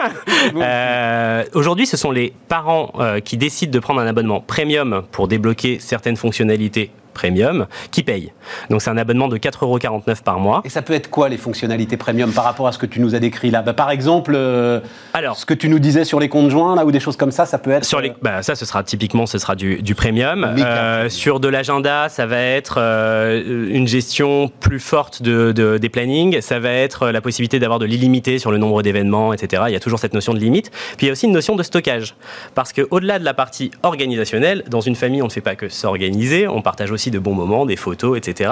[0.55, 5.27] euh, Aujourd'hui, ce sont les parents euh, qui décident de prendre un abonnement premium pour
[5.27, 8.31] débloquer certaines fonctionnalités premium qui paye.
[8.69, 10.61] Donc c'est un abonnement de 4,49€ par mois.
[10.65, 13.15] Et ça peut être quoi les fonctionnalités premium par rapport à ce que tu nous
[13.15, 13.61] as décrit là?
[13.61, 14.79] Bah, Par exemple, euh,
[15.13, 17.31] Alors, ce que tu nous disais sur les comptes joints là ou des choses comme
[17.31, 17.85] ça, ça peut être.
[17.85, 20.43] Sur les, euh, bah, ça, ce sera typiquement, ce sera du, du premium.
[20.57, 26.41] Euh, sur de l'agenda, ça va être une gestion plus forte de, des plannings.
[26.41, 29.63] Ça va être la possibilité d'avoir de l'illimité sur le nombre d'événements, etc.
[29.67, 30.71] Il y a toujours cette notion de limite.
[30.97, 32.15] Puis il y a aussi une notion de stockage,
[32.55, 35.69] parce que au-delà de la partie organisationnelle, dans une famille, on ne fait pas que
[35.69, 38.51] s'organiser, on partage aussi de bons moments, des photos, etc.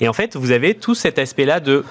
[0.00, 1.84] Et en fait, vous avez tout cet aspect-là de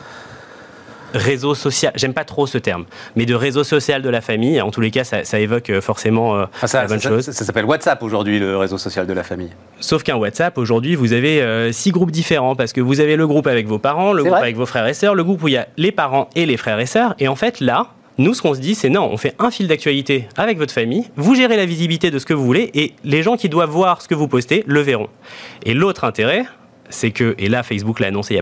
[1.14, 2.86] réseau social, j'aime pas trop ce terme,
[3.16, 4.62] mais de réseau social de la famille.
[4.62, 7.30] En tous les cas, ça, évoque euh, forcément euh, ça, la bonne chose.
[7.30, 9.52] Ça, s'appelle WhatsApp aujourd'hui, le réseau social de la famille.
[9.80, 13.28] Sauf qu'un WhatsApp, aujourd'hui, vous avez euh, six groupes différents parce que vous avez le
[13.28, 15.54] groupe avec vos parents, le groupe avec vos frères et sœurs, le groupe où il
[15.54, 17.16] y a les parents et les frères et sœurs.
[17.20, 17.88] Et en fait, là,
[18.22, 21.06] nous, ce qu'on se dit, c'est non, on fait un fil d'actualité avec votre famille,
[21.16, 24.02] vous gérez la visibilité de ce que vous voulez, et les gens qui doivent voir
[24.02, 25.10] ce que vous postez le verront.
[25.66, 26.46] Et l'autre intérêt,
[26.92, 28.40] c'est que, et là Facebook l'a annoncé il n'y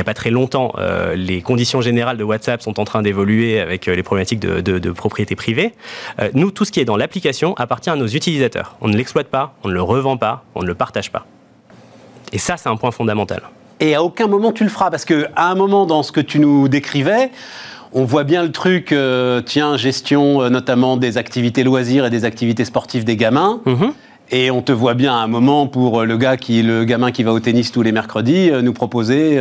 [0.00, 3.88] a, pas très, longtemps, euh, les conditions générales de WhatsApp sont en train d'évoluer avec
[3.88, 5.72] euh, les problématiques de, propriété privée.
[6.20, 8.76] Euh, nous, tout ce qui est dans l'application appartient à nos utilisateurs.
[8.80, 11.24] On ne l'exploite pas, on ne le revend pas, on ne le partage pas.
[12.32, 13.42] Et ça, c'est un point fondamental.
[13.80, 16.38] Et à aucun moment tu le feras, parce qu'à un moment dans ce que tu
[16.38, 17.30] nous décrivais,
[17.94, 22.24] on voit bien le truc, euh, tiens, gestion euh, notamment des activités loisirs et des
[22.24, 23.60] activités sportives des gamins.
[23.66, 23.92] Mhm.
[24.34, 27.10] Et on te voit bien à un moment pour euh, le gars qui, le gamin
[27.10, 29.38] qui va au tennis tous les mercredis, nous proposer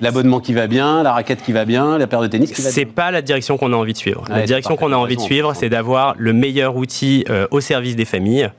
[0.00, 2.68] l'abonnement qui va bien, la raquette qui va bien, la paire de tennis qui va
[2.68, 2.74] bien.
[2.74, 4.24] C'est pas la direction qu'on a envie de suivre.
[4.28, 8.04] la direction qu'on a envie de suivre, c'est d'avoir le meilleur outil au service des
[8.04, 8.50] familles.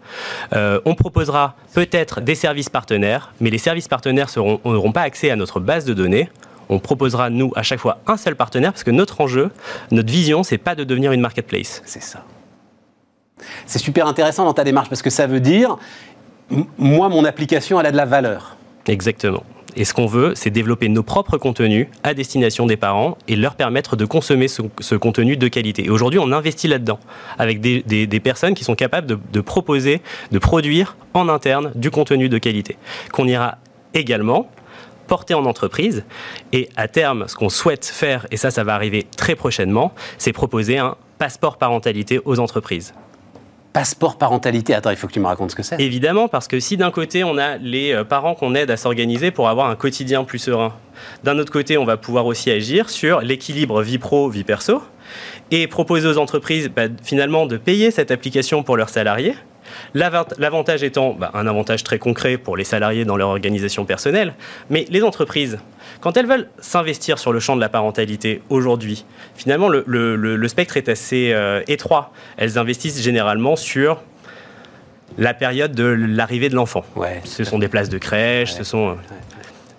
[0.53, 5.59] on proposera peut-être des services partenaires, mais les services partenaires n'auront pas accès à notre
[5.59, 6.29] base de données
[6.69, 9.51] on proposera, nous, à chaque fois un seul partenaire, parce que notre enjeu,
[9.91, 11.81] notre vision, c'est pas de devenir une marketplace.
[11.85, 12.23] C'est ça.
[13.65, 15.77] C'est super intéressant dans ta démarche, parce que ça veut dire,
[16.77, 18.57] moi, mon application, elle a de la valeur.
[18.87, 19.43] Exactement.
[19.75, 23.53] Et ce qu'on veut, c'est développer nos propres contenus à destination des parents et leur
[23.53, 25.85] permettre de consommer ce, contenu de qualité.
[25.85, 26.99] Et aujourd'hui, on investit là-dedans,
[27.37, 30.01] avec des, personnes qui sont capables de, de proposer,
[30.31, 32.77] de produire en interne du contenu de qualité,
[33.11, 33.59] qu'on ira
[33.93, 34.49] également
[35.07, 36.03] porter en entreprise.
[36.53, 40.33] Et à terme, ce qu'on souhaite faire, et ça, ça va arriver très prochainement, c'est
[40.33, 42.93] proposer un passeport parentalité aux entreprises
[43.77, 44.73] passeport parentalité.
[44.73, 45.79] Attends, il faut que tu me racontes ce que c'est.
[45.79, 49.29] Évidemment, parce que si d'un côté, on a les euh, parents qu'on aide à s'organiser
[49.29, 50.73] pour avoir un quotidien plus serein,
[51.23, 54.81] d'un autre côté, on va pouvoir aussi agir sur l'équilibre vie pro, vie perso,
[55.51, 59.35] et proposer aux entreprises bah, finalement de payer cette application pour leurs salariés
[59.93, 64.33] L'avantage étant bah, un avantage très concret pour les salariés dans leur organisation personnelle,
[64.69, 65.59] mais les entreprises,
[66.01, 69.05] quand elles veulent s'investir sur le champ de la parentalité aujourd'hui,
[69.35, 72.11] finalement le, spectre est assez euh, étroit.
[72.37, 74.01] Elles investissent généralement sur
[75.17, 76.83] la période de l'arrivée de l'enfant.
[77.23, 78.89] ce sont des places de crèche, ce sont...
[78.89, 78.93] Euh,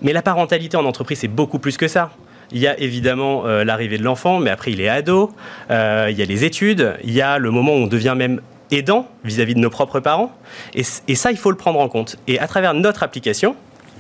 [0.00, 2.10] mais la parentalité en entreprise, c'est beaucoup plus que ça.
[2.50, 5.32] Il y a évidemment euh, l'arrivée de l'enfant, mais après il est ado,
[5.68, 9.06] il y a les études, il y a le moment où on devient même aidant
[9.24, 10.32] vis-à-vis de nos propres parents.
[10.74, 12.16] Et, ça, il faut le prendre en compte.
[12.26, 13.56] Et à travers notre application,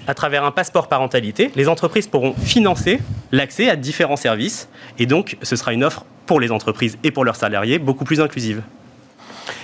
[0.06, 3.00] à travers un passeport parentalité, les entreprises pourront financer
[3.32, 4.68] l'accès à différents services.
[4.98, 8.20] Et donc, ce sera une offre pour les entreprises et pour leurs salariés beaucoup plus
[8.20, 8.62] inclusive.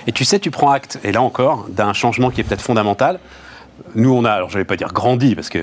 [0.07, 3.19] Et tu sais, tu prends acte, et là encore, d'un changement qui est peut-être fondamental.
[3.93, 5.59] Nous, on a, alors je vais pas dire grandi, parce que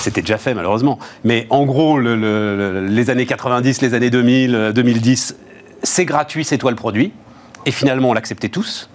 [0.00, 5.36] c'était déjà fait malheureusement, mais en gros, les années 90, les années 2000, 2010,
[5.82, 7.12] c'est gratuit, c'est toi le produit
[7.66, 8.88] et finalement on l'acceptait tous.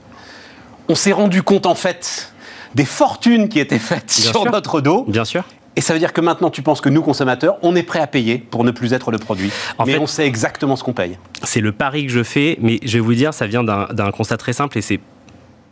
[0.89, 2.33] On s'est rendu compte en fait
[2.73, 5.05] des fortunes qui étaient faites sur notre dos.
[5.07, 5.43] Bien sûr.
[5.75, 8.07] Et ça veut dire que maintenant, tu penses que nous, consommateurs, on est prêt à
[8.07, 9.51] payer pour ne plus être le produit.
[9.85, 11.17] mais on sait exactement ce qu'on paye.
[11.43, 14.37] C'est le pari que je fais, mais je vais vous dire, ça vient d'un constat
[14.37, 14.99] très simple et c'est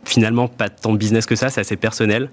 [0.04, 2.30] finalement pas tant de business que ça, c'est assez personnel.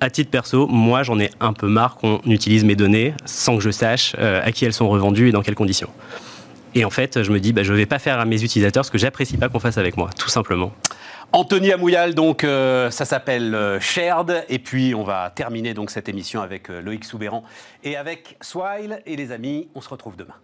[0.00, 3.62] À titre perso, moi, j'en ai un peu marre qu'on utilise mes données sans que
[3.62, 5.88] je sache euh, à qui elles sont revendues et dans quelles conditions.
[6.74, 8.84] Et en fait, je me dis, bah, je ne vais pas faire à mes utilisateurs
[8.84, 10.72] ce que j'apprécie pas qu'on fasse avec moi, tout simplement.
[11.32, 14.44] Anthony Amouyal, donc euh, ça s'appelle euh, Shared.
[14.48, 17.42] Et puis on va terminer donc cette émission avec euh, Loïc Soubéran
[17.84, 19.00] et avec Swile.
[19.06, 20.34] Et les amis, on se retrouve demain.